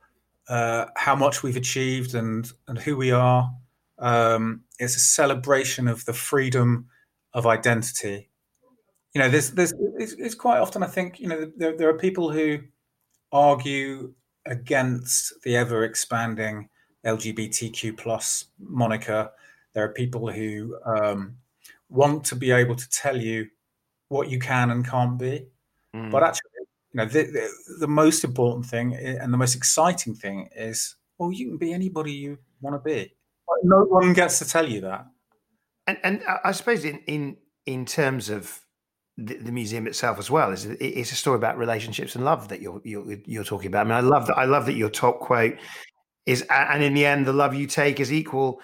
uh, 0.48 0.86
how 0.96 1.14
much 1.14 1.42
we've 1.42 1.58
achieved 1.58 2.14
and 2.14 2.50
and 2.66 2.78
who 2.78 2.96
we 2.96 3.12
are. 3.12 3.52
Um, 3.98 4.62
it's 4.78 4.96
a 4.96 5.00
celebration 5.00 5.86
of 5.86 6.06
the 6.06 6.14
freedom 6.14 6.86
of 7.34 7.46
identity. 7.46 8.30
You 9.12 9.20
know, 9.20 9.28
there's 9.28 9.50
there's 9.50 9.74
it's, 9.98 10.14
it's 10.14 10.34
quite 10.34 10.58
often 10.58 10.82
I 10.82 10.86
think 10.86 11.20
you 11.20 11.28
know 11.28 11.52
there 11.54 11.76
there 11.76 11.90
are 11.90 11.98
people 11.98 12.32
who 12.32 12.60
argue 13.30 14.14
against 14.46 15.34
the 15.42 15.54
ever 15.54 15.84
expanding 15.84 16.70
LGBTQ 17.04 17.98
plus 17.98 18.46
moniker. 18.58 19.30
There 19.74 19.84
are 19.84 19.92
people 19.92 20.32
who 20.32 20.78
um, 20.86 21.36
want 21.90 22.24
to 22.24 22.36
be 22.36 22.50
able 22.50 22.76
to 22.76 22.88
tell 22.90 23.16
you 23.16 23.46
what 24.08 24.28
you 24.28 24.38
can 24.38 24.70
and 24.70 24.86
can't 24.86 25.18
be, 25.18 25.46
mm. 25.94 26.10
but 26.10 26.22
actually, 26.22 26.50
you 26.92 26.98
know, 26.98 27.04
the, 27.04 27.24
the, 27.24 27.50
the 27.80 27.88
most 27.88 28.24
important 28.24 28.66
thing 28.66 28.94
and 28.94 29.32
the 29.32 29.38
most 29.38 29.54
exciting 29.54 30.14
thing 30.14 30.48
is, 30.56 30.96
well, 31.18 31.30
you 31.30 31.48
can 31.48 31.58
be 31.58 31.72
anybody 31.72 32.12
you 32.12 32.38
want 32.60 32.74
to 32.74 32.88
be. 32.88 33.12
No 33.62 33.84
one 33.84 34.12
gets 34.12 34.38
to 34.38 34.48
tell 34.48 34.68
you 34.68 34.80
that. 34.82 35.06
And 35.86 35.98
and 36.02 36.22
I 36.44 36.52
suppose 36.52 36.84
in 36.84 37.00
in 37.06 37.36
in 37.66 37.84
terms 37.84 38.30
of 38.30 38.60
the, 39.16 39.34
the, 39.36 39.52
museum 39.52 39.86
itself 39.86 40.18
as 40.18 40.30
well 40.30 40.50
is 40.50 40.64
it's 40.64 41.12
a 41.12 41.16
story 41.16 41.36
about 41.36 41.58
relationships 41.58 42.14
and 42.14 42.24
love 42.24 42.48
that 42.48 42.62
you're, 42.62 42.80
you're 42.84 43.18
you're 43.26 43.44
talking 43.44 43.66
about. 43.66 43.86
I 43.86 43.88
mean, 43.88 43.92
I 43.92 44.00
love 44.00 44.26
that. 44.28 44.38
I 44.38 44.44
love 44.44 44.66
that 44.66 44.74
your 44.74 44.88
top 44.88 45.20
quote 45.20 45.56
is, 46.26 46.42
and 46.48 46.82
in 46.82 46.94
the 46.94 47.04
end, 47.04 47.26
the 47.26 47.32
love 47.32 47.54
you 47.54 47.66
take 47.66 48.00
is 48.00 48.12
equal 48.12 48.60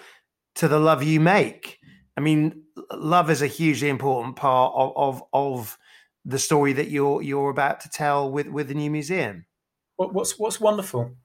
to 0.55 0.67
the 0.67 0.79
love 0.79 1.03
you 1.03 1.19
make. 1.19 1.77
I 2.15 2.21
mean, 2.21 2.63
love 2.91 3.29
is 3.29 3.41
a 3.41 3.47
hugely 3.47 3.89
important 3.89 4.35
part 4.35 4.73
of 4.75 4.93
of, 4.95 5.23
of 5.33 5.77
the 6.25 6.39
story 6.39 6.73
that 6.73 6.89
you're 6.89 7.21
you're 7.21 7.49
about 7.49 7.79
to 7.81 7.89
tell 7.89 8.29
with 8.31 8.47
with 8.47 8.67
the 8.67 8.73
new 8.73 8.91
museum. 8.91 9.45
What's 9.95 10.37
what's 10.37 10.59
wonderful 10.59 11.15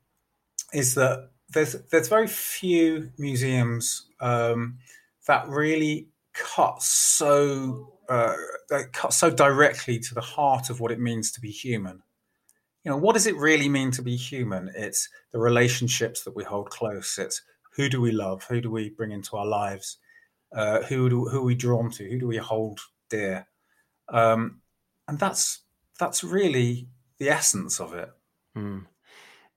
is 0.72 0.94
that 0.94 1.30
there's 1.50 1.72
there's 1.90 2.08
very 2.08 2.28
few 2.28 3.10
museums 3.18 4.06
um, 4.20 4.78
that 5.26 5.48
really 5.48 6.08
cut 6.32 6.82
so 6.82 7.98
uh, 8.08 8.34
cut 8.92 9.12
so 9.12 9.30
directly 9.30 9.98
to 9.98 10.14
the 10.14 10.20
heart 10.20 10.70
of 10.70 10.80
what 10.80 10.90
it 10.90 11.00
means 11.00 11.30
to 11.32 11.40
be 11.40 11.50
human. 11.50 12.02
You 12.84 12.90
know, 12.90 12.96
what 12.96 13.12
does 13.12 13.26
it 13.26 13.36
really 13.36 13.68
mean 13.68 13.90
to 13.92 14.02
be 14.02 14.16
human? 14.16 14.70
It's 14.74 15.08
the 15.30 15.38
relationships 15.38 16.24
that 16.24 16.34
we 16.34 16.42
hold 16.42 16.70
close. 16.70 17.18
It's 17.18 17.42
who 17.76 17.88
do 17.88 18.00
we 18.00 18.10
love? 18.10 18.44
Who 18.44 18.60
do 18.60 18.70
we 18.70 18.90
bring 18.90 19.12
into 19.12 19.36
our 19.36 19.46
lives? 19.46 19.98
Uh, 20.54 20.82
who 20.82 21.08
do, 21.08 21.28
who 21.28 21.38
are 21.38 21.44
we 21.44 21.54
drawn 21.54 21.90
to? 21.92 22.08
Who 22.08 22.18
do 22.18 22.26
we 22.26 22.36
hold 22.36 22.80
dear? 23.08 23.46
Um, 24.08 24.60
and 25.08 25.18
that's 25.18 25.60
that's 25.98 26.24
really 26.24 26.88
the 27.18 27.30
essence 27.30 27.80
of 27.80 27.94
it. 27.94 28.10
Mm. 28.56 28.86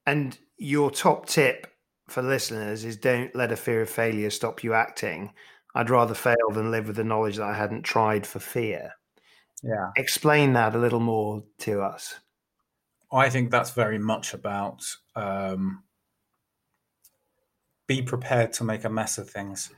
And 0.05 0.37
your 0.57 0.91
top 0.91 1.25
tip 1.25 1.67
for 2.07 2.21
listeners 2.21 2.85
is 2.85 2.97
don't 2.97 3.35
let 3.35 3.51
a 3.51 3.55
fear 3.55 3.81
of 3.81 3.89
failure 3.89 4.29
stop 4.29 4.63
you 4.63 4.73
acting. 4.73 5.33
I'd 5.73 5.89
rather 5.89 6.13
fail 6.13 6.51
than 6.53 6.71
live 6.71 6.87
with 6.87 6.95
the 6.95 7.03
knowledge 7.03 7.37
that 7.37 7.49
I 7.49 7.53
hadn't 7.53 7.83
tried 7.83 8.25
for 8.25 8.39
fear. 8.39 8.93
Yeah. 9.63 9.89
Explain 9.97 10.53
that 10.53 10.75
a 10.75 10.79
little 10.79 10.99
more 10.99 11.43
to 11.59 11.81
us. 11.81 12.19
I 13.11 13.29
think 13.29 13.51
that's 13.51 13.71
very 13.71 13.97
much 13.97 14.33
about 14.33 14.83
um, 15.15 15.83
be 17.87 18.01
prepared 18.01 18.53
to 18.53 18.63
make 18.63 18.83
a 18.83 18.89
mess 18.89 19.17
of 19.17 19.29
things. 19.29 19.71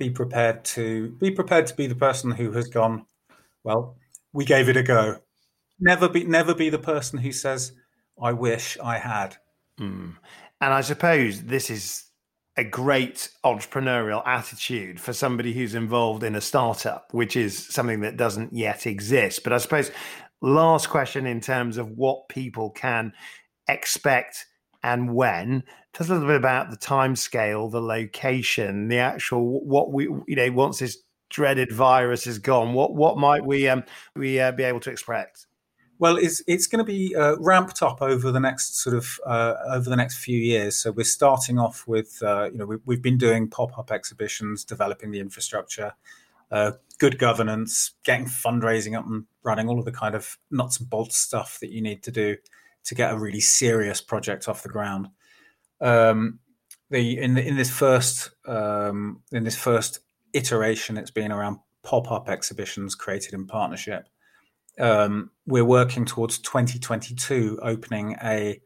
Be 0.00 0.08
prepared 0.08 0.64
to 0.64 1.10
be 1.20 1.30
prepared 1.30 1.66
to 1.66 1.74
be 1.76 1.86
the 1.86 1.94
person 1.94 2.30
who 2.30 2.52
has 2.52 2.68
gone. 2.68 3.04
Well, 3.64 3.98
we 4.32 4.46
gave 4.46 4.70
it 4.70 4.76
a 4.78 4.82
go. 4.82 5.18
Never 5.78 6.08
be 6.08 6.24
never 6.24 6.54
be 6.54 6.70
the 6.70 6.78
person 6.78 7.18
who 7.18 7.32
says, 7.32 7.72
"I 8.20 8.32
wish 8.32 8.78
I 8.82 8.96
had." 8.96 9.36
Mm. 9.78 10.16
And 10.62 10.72
I 10.72 10.80
suppose 10.80 11.42
this 11.42 11.68
is 11.68 12.06
a 12.56 12.64
great 12.64 13.28
entrepreneurial 13.44 14.26
attitude 14.26 14.98
for 14.98 15.12
somebody 15.12 15.52
who's 15.52 15.74
involved 15.74 16.22
in 16.22 16.34
a 16.34 16.40
startup, 16.40 17.12
which 17.12 17.36
is 17.36 17.58
something 17.58 18.00
that 18.00 18.16
doesn't 18.16 18.54
yet 18.54 18.86
exist. 18.86 19.44
But 19.44 19.52
I 19.52 19.58
suppose 19.58 19.90
last 20.40 20.88
question 20.88 21.26
in 21.26 21.42
terms 21.42 21.76
of 21.76 21.90
what 21.90 22.30
people 22.30 22.70
can 22.70 23.12
expect 23.68 24.46
and 24.82 25.14
when. 25.14 25.64
Tell 25.92 26.04
us 26.04 26.10
a 26.10 26.14
little 26.14 26.28
bit 26.28 26.36
about 26.36 26.70
the 26.70 26.76
time 26.76 27.16
scale, 27.16 27.68
the 27.68 27.80
location, 27.80 28.88
the 28.88 28.98
actual 28.98 29.64
what 29.64 29.92
we 29.92 30.04
you 30.04 30.36
know 30.36 30.50
once 30.52 30.78
this 30.78 30.98
dreaded 31.28 31.72
virus 31.72 32.26
is 32.26 32.38
gone, 32.38 32.74
what 32.74 32.94
what 32.94 33.18
might 33.18 33.44
we 33.44 33.68
um 33.68 33.84
we 34.14 34.40
uh, 34.40 34.52
be 34.52 34.62
able 34.62 34.80
to 34.80 34.90
expect? 34.90 35.46
Well, 35.98 36.16
it's 36.16 36.42
it's 36.46 36.66
going 36.66 36.78
to 36.78 36.84
be 36.84 37.14
uh, 37.14 37.36
ramped 37.38 37.82
up 37.82 38.00
over 38.00 38.32
the 38.32 38.40
next 38.40 38.80
sort 38.80 38.96
of 38.96 39.20
uh, 39.26 39.54
over 39.68 39.90
the 39.90 39.96
next 39.96 40.18
few 40.18 40.38
years. 40.38 40.76
So 40.76 40.92
we're 40.92 41.04
starting 41.04 41.58
off 41.58 41.86
with 41.86 42.22
uh, 42.22 42.50
you 42.50 42.58
know 42.58 42.66
we, 42.66 42.76
we've 42.86 43.02
been 43.02 43.18
doing 43.18 43.48
pop 43.48 43.78
up 43.78 43.90
exhibitions, 43.90 44.64
developing 44.64 45.10
the 45.10 45.20
infrastructure, 45.20 45.92
uh, 46.50 46.72
good 46.98 47.18
governance, 47.18 47.92
getting 48.04 48.26
fundraising 48.26 48.96
up 48.96 49.06
and 49.06 49.24
running, 49.42 49.68
all 49.68 49.78
of 49.78 49.84
the 49.84 49.92
kind 49.92 50.14
of 50.14 50.38
nuts 50.50 50.80
and 50.80 50.88
bolts 50.88 51.18
stuff 51.18 51.58
that 51.60 51.70
you 51.70 51.82
need 51.82 52.02
to 52.04 52.10
do 52.10 52.36
to 52.84 52.94
get 52.94 53.12
a 53.12 53.18
really 53.18 53.40
serious 53.40 54.00
project 54.00 54.48
off 54.48 54.62
the 54.62 54.68
ground. 54.68 55.08
Um, 55.80 56.40
the 56.90 57.18
in 57.18 57.34
the, 57.34 57.46
in 57.46 57.56
this 57.56 57.70
first 57.70 58.30
um, 58.46 59.22
in 59.32 59.44
this 59.44 59.56
first 59.56 60.00
iteration, 60.32 60.96
it's 60.96 61.10
been 61.10 61.32
around 61.32 61.58
pop 61.82 62.10
up 62.10 62.28
exhibitions 62.28 62.94
created 62.94 63.32
in 63.32 63.46
partnership 63.46 64.08
um, 64.80 65.30
we're 65.46 65.64
working 65.64 66.04
towards 66.04 66.38
2022 66.38 67.58
opening 67.62 68.16
a 68.22 68.60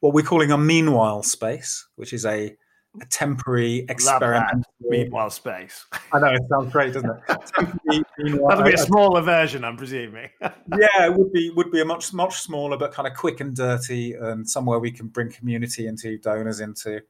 what 0.00 0.14
we're 0.14 0.24
calling 0.24 0.50
a 0.50 0.56
meanwhile 0.56 1.22
space, 1.22 1.86
which 1.96 2.14
is 2.14 2.24
a, 2.24 2.56
a 3.00 3.04
temporary 3.06 3.86
experiment. 3.88 4.66
Meanwhile 4.80 5.30
space. 5.30 5.86
I 6.12 6.18
know 6.18 6.28
it 6.28 6.42
sounds 6.50 6.72
great, 6.72 6.94
doesn't 6.94 7.10
it? 7.10 7.20
That'll 8.48 8.64
be 8.64 8.72
a 8.72 8.78
smaller 8.78 9.20
version, 9.20 9.64
I'm 9.64 9.76
presuming. 9.76 10.28
yeah, 10.40 11.06
it 11.06 11.14
would 11.14 11.32
be 11.32 11.50
would 11.50 11.70
be 11.70 11.80
a 11.80 11.84
much 11.84 12.12
much 12.12 12.40
smaller, 12.40 12.76
but 12.76 12.92
kind 12.92 13.06
of 13.06 13.14
quick 13.14 13.40
and 13.40 13.54
dirty, 13.54 14.14
and 14.14 14.48
somewhere 14.48 14.78
we 14.78 14.90
can 14.90 15.08
bring 15.08 15.30
community 15.30 15.86
into, 15.86 16.18
donors 16.18 16.58
into, 16.58 17.00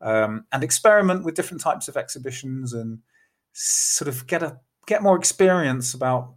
um, 0.00 0.44
and 0.52 0.62
experiment 0.62 1.24
with 1.24 1.34
different 1.34 1.60
types 1.60 1.88
of 1.88 1.96
exhibitions 1.96 2.72
and 2.72 3.00
sort 3.52 4.08
of 4.08 4.26
get 4.28 4.42
a 4.42 4.60
get 4.86 5.02
more 5.02 5.16
experience 5.16 5.94
about 5.94 6.34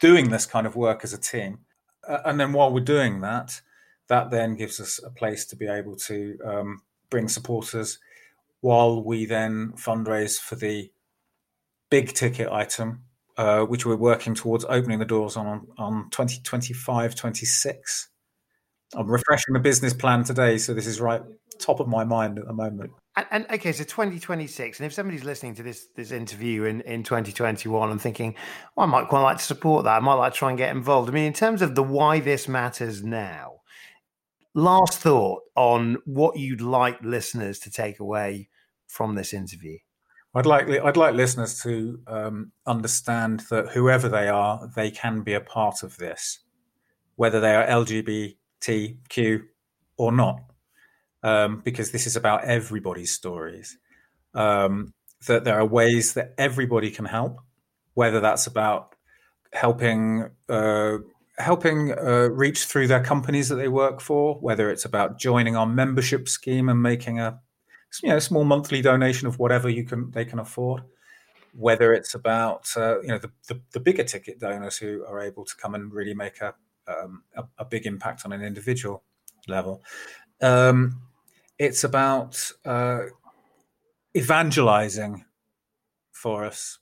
doing 0.00 0.28
this 0.28 0.44
kind 0.44 0.66
of 0.66 0.76
work 0.76 1.02
as 1.04 1.12
a 1.12 1.18
team. 1.18 1.60
Uh, 2.06 2.18
and 2.26 2.38
then 2.38 2.52
while 2.52 2.72
we're 2.72 2.80
doing 2.80 3.20
that, 3.20 3.60
that 4.08 4.30
then 4.30 4.56
gives 4.56 4.80
us 4.80 5.00
a 5.04 5.10
place 5.10 5.46
to 5.46 5.56
be 5.56 5.66
able 5.66 5.96
to 5.96 6.38
um, 6.44 6.82
bring 7.10 7.28
supporters 7.28 7.98
while 8.60 9.02
we 9.02 9.24
then 9.24 9.72
fundraise 9.76 10.38
for 10.38 10.56
the 10.56 10.90
big 11.90 12.12
ticket 12.12 12.48
item, 12.50 13.04
uh, 13.36 13.62
which 13.62 13.86
we're 13.86 13.96
working 13.96 14.34
towards 14.34 14.64
opening 14.68 14.98
the 14.98 15.04
doors 15.04 15.36
on 15.36 15.66
on 15.78 16.08
2025 16.10 17.14
26. 17.14 18.08
I'm 18.94 19.10
refreshing 19.10 19.52
the 19.52 19.60
business 19.60 19.92
plan 19.92 20.24
today, 20.24 20.56
so 20.56 20.72
this 20.72 20.86
is 20.86 21.00
right 21.00 21.22
top 21.58 21.80
of 21.80 21.88
my 21.88 22.04
mind 22.04 22.38
at 22.38 22.46
the 22.46 22.52
moment. 22.52 22.92
And, 23.16 23.26
and, 23.30 23.46
okay, 23.50 23.72
so 23.72 23.84
2026, 23.84 24.78
and 24.78 24.86
if 24.86 24.92
somebody's 24.92 25.24
listening 25.24 25.54
to 25.56 25.62
this 25.62 25.88
this 25.96 26.12
interview 26.12 26.64
in, 26.64 26.82
in 26.82 27.02
2021 27.02 27.90
and 27.90 28.00
thinking, 28.00 28.36
well, 28.76 28.86
I 28.86 28.90
might 28.90 29.08
quite 29.08 29.22
like 29.22 29.38
to 29.38 29.42
support 29.42 29.84
that, 29.84 29.96
I 29.96 30.00
might 30.00 30.14
like 30.14 30.32
to 30.32 30.38
try 30.38 30.50
and 30.50 30.58
get 30.58 30.74
involved. 30.74 31.10
I 31.10 31.12
mean, 31.12 31.24
in 31.24 31.32
terms 31.32 31.60
of 31.60 31.74
the 31.74 31.82
why 31.82 32.20
this 32.20 32.46
matters 32.46 33.02
now, 33.02 33.57
last 34.58 34.98
thought 34.98 35.42
on 35.56 35.98
what 36.04 36.38
you'd 36.38 36.60
like 36.60 36.98
listeners 37.02 37.58
to 37.60 37.70
take 37.70 38.00
away 38.00 38.48
from 38.86 39.14
this 39.14 39.32
interview. 39.32 39.78
I'd 40.34 40.46
like 40.46 40.68
I'd 40.68 40.96
like 40.96 41.14
listeners 41.14 41.62
to 41.62 42.00
um, 42.06 42.52
understand 42.66 43.40
that 43.50 43.68
whoever 43.68 44.08
they 44.08 44.28
are, 44.28 44.68
they 44.76 44.90
can 44.90 45.22
be 45.22 45.32
a 45.32 45.40
part 45.40 45.82
of 45.82 45.96
this, 45.96 46.40
whether 47.16 47.40
they 47.40 47.54
are 47.54 47.66
LGBTQ 47.66 49.42
or 49.96 50.12
not 50.12 50.40
um, 51.22 51.60
because 51.64 51.90
this 51.90 52.06
is 52.06 52.16
about 52.16 52.44
everybody's 52.44 53.12
stories. 53.12 53.78
Um, 54.34 54.92
that 55.26 55.44
there 55.44 55.58
are 55.58 55.66
ways 55.66 56.14
that 56.14 56.34
everybody 56.38 56.90
can 56.90 57.04
help, 57.04 57.40
whether 57.94 58.20
that's 58.20 58.46
about 58.46 58.94
helping 59.52 60.28
uh, 60.48 60.98
helping 61.38 61.92
uh, 61.92 62.28
reach 62.32 62.64
through 62.64 62.88
their 62.88 63.02
companies 63.02 63.48
that 63.48 63.56
they 63.56 63.68
work 63.68 64.00
for, 64.00 64.34
whether 64.40 64.70
it's 64.70 64.84
about 64.84 65.18
joining 65.18 65.56
our 65.56 65.66
membership 65.66 66.28
scheme 66.28 66.68
and 66.68 66.82
making 66.82 67.20
a 67.20 67.40
you 68.02 68.10
know 68.10 68.18
small 68.18 68.44
monthly 68.44 68.82
donation 68.82 69.26
of 69.26 69.38
whatever 69.38 69.68
you 69.68 69.84
can 69.84 70.10
they 70.10 70.24
can 70.24 70.38
afford, 70.38 70.82
whether 71.54 71.92
it's 71.92 72.14
about 72.14 72.68
uh, 72.76 73.00
you 73.00 73.08
know 73.08 73.18
the, 73.18 73.30
the, 73.48 73.60
the 73.72 73.80
bigger 73.80 74.04
ticket 74.04 74.38
donors 74.38 74.76
who 74.76 75.04
are 75.06 75.20
able 75.20 75.44
to 75.44 75.56
come 75.56 75.74
and 75.74 75.92
really 75.92 76.14
make 76.14 76.40
a 76.40 76.54
um, 76.88 77.22
a, 77.36 77.44
a, 77.58 77.64
big 77.66 77.84
impact 77.84 78.22
on 78.24 78.32
an 78.32 78.42
individual 78.42 79.04
level. 79.46 79.82
Um, 80.40 81.02
it's 81.58 81.84
about 81.84 82.50
uh, 82.64 83.00
evangelizing 84.16 85.26
for 86.12 86.44
us. 86.46 86.78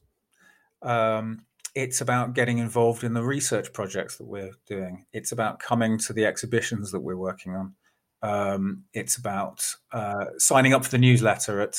Um, 0.82 1.44
it's 1.76 2.00
about 2.00 2.32
getting 2.32 2.56
involved 2.56 3.04
in 3.04 3.12
the 3.12 3.22
research 3.22 3.70
projects 3.74 4.16
that 4.16 4.26
we're 4.26 4.54
doing. 4.66 5.04
It's 5.12 5.32
about 5.32 5.60
coming 5.60 5.98
to 5.98 6.14
the 6.14 6.24
exhibitions 6.24 6.90
that 6.90 7.00
we're 7.00 7.18
working 7.18 7.54
on. 7.54 7.74
Um, 8.22 8.84
it's 8.94 9.18
about 9.18 9.62
uh, 9.92 10.24
signing 10.38 10.72
up 10.72 10.84
for 10.84 10.90
the 10.90 10.96
newsletter 10.96 11.60
at 11.60 11.78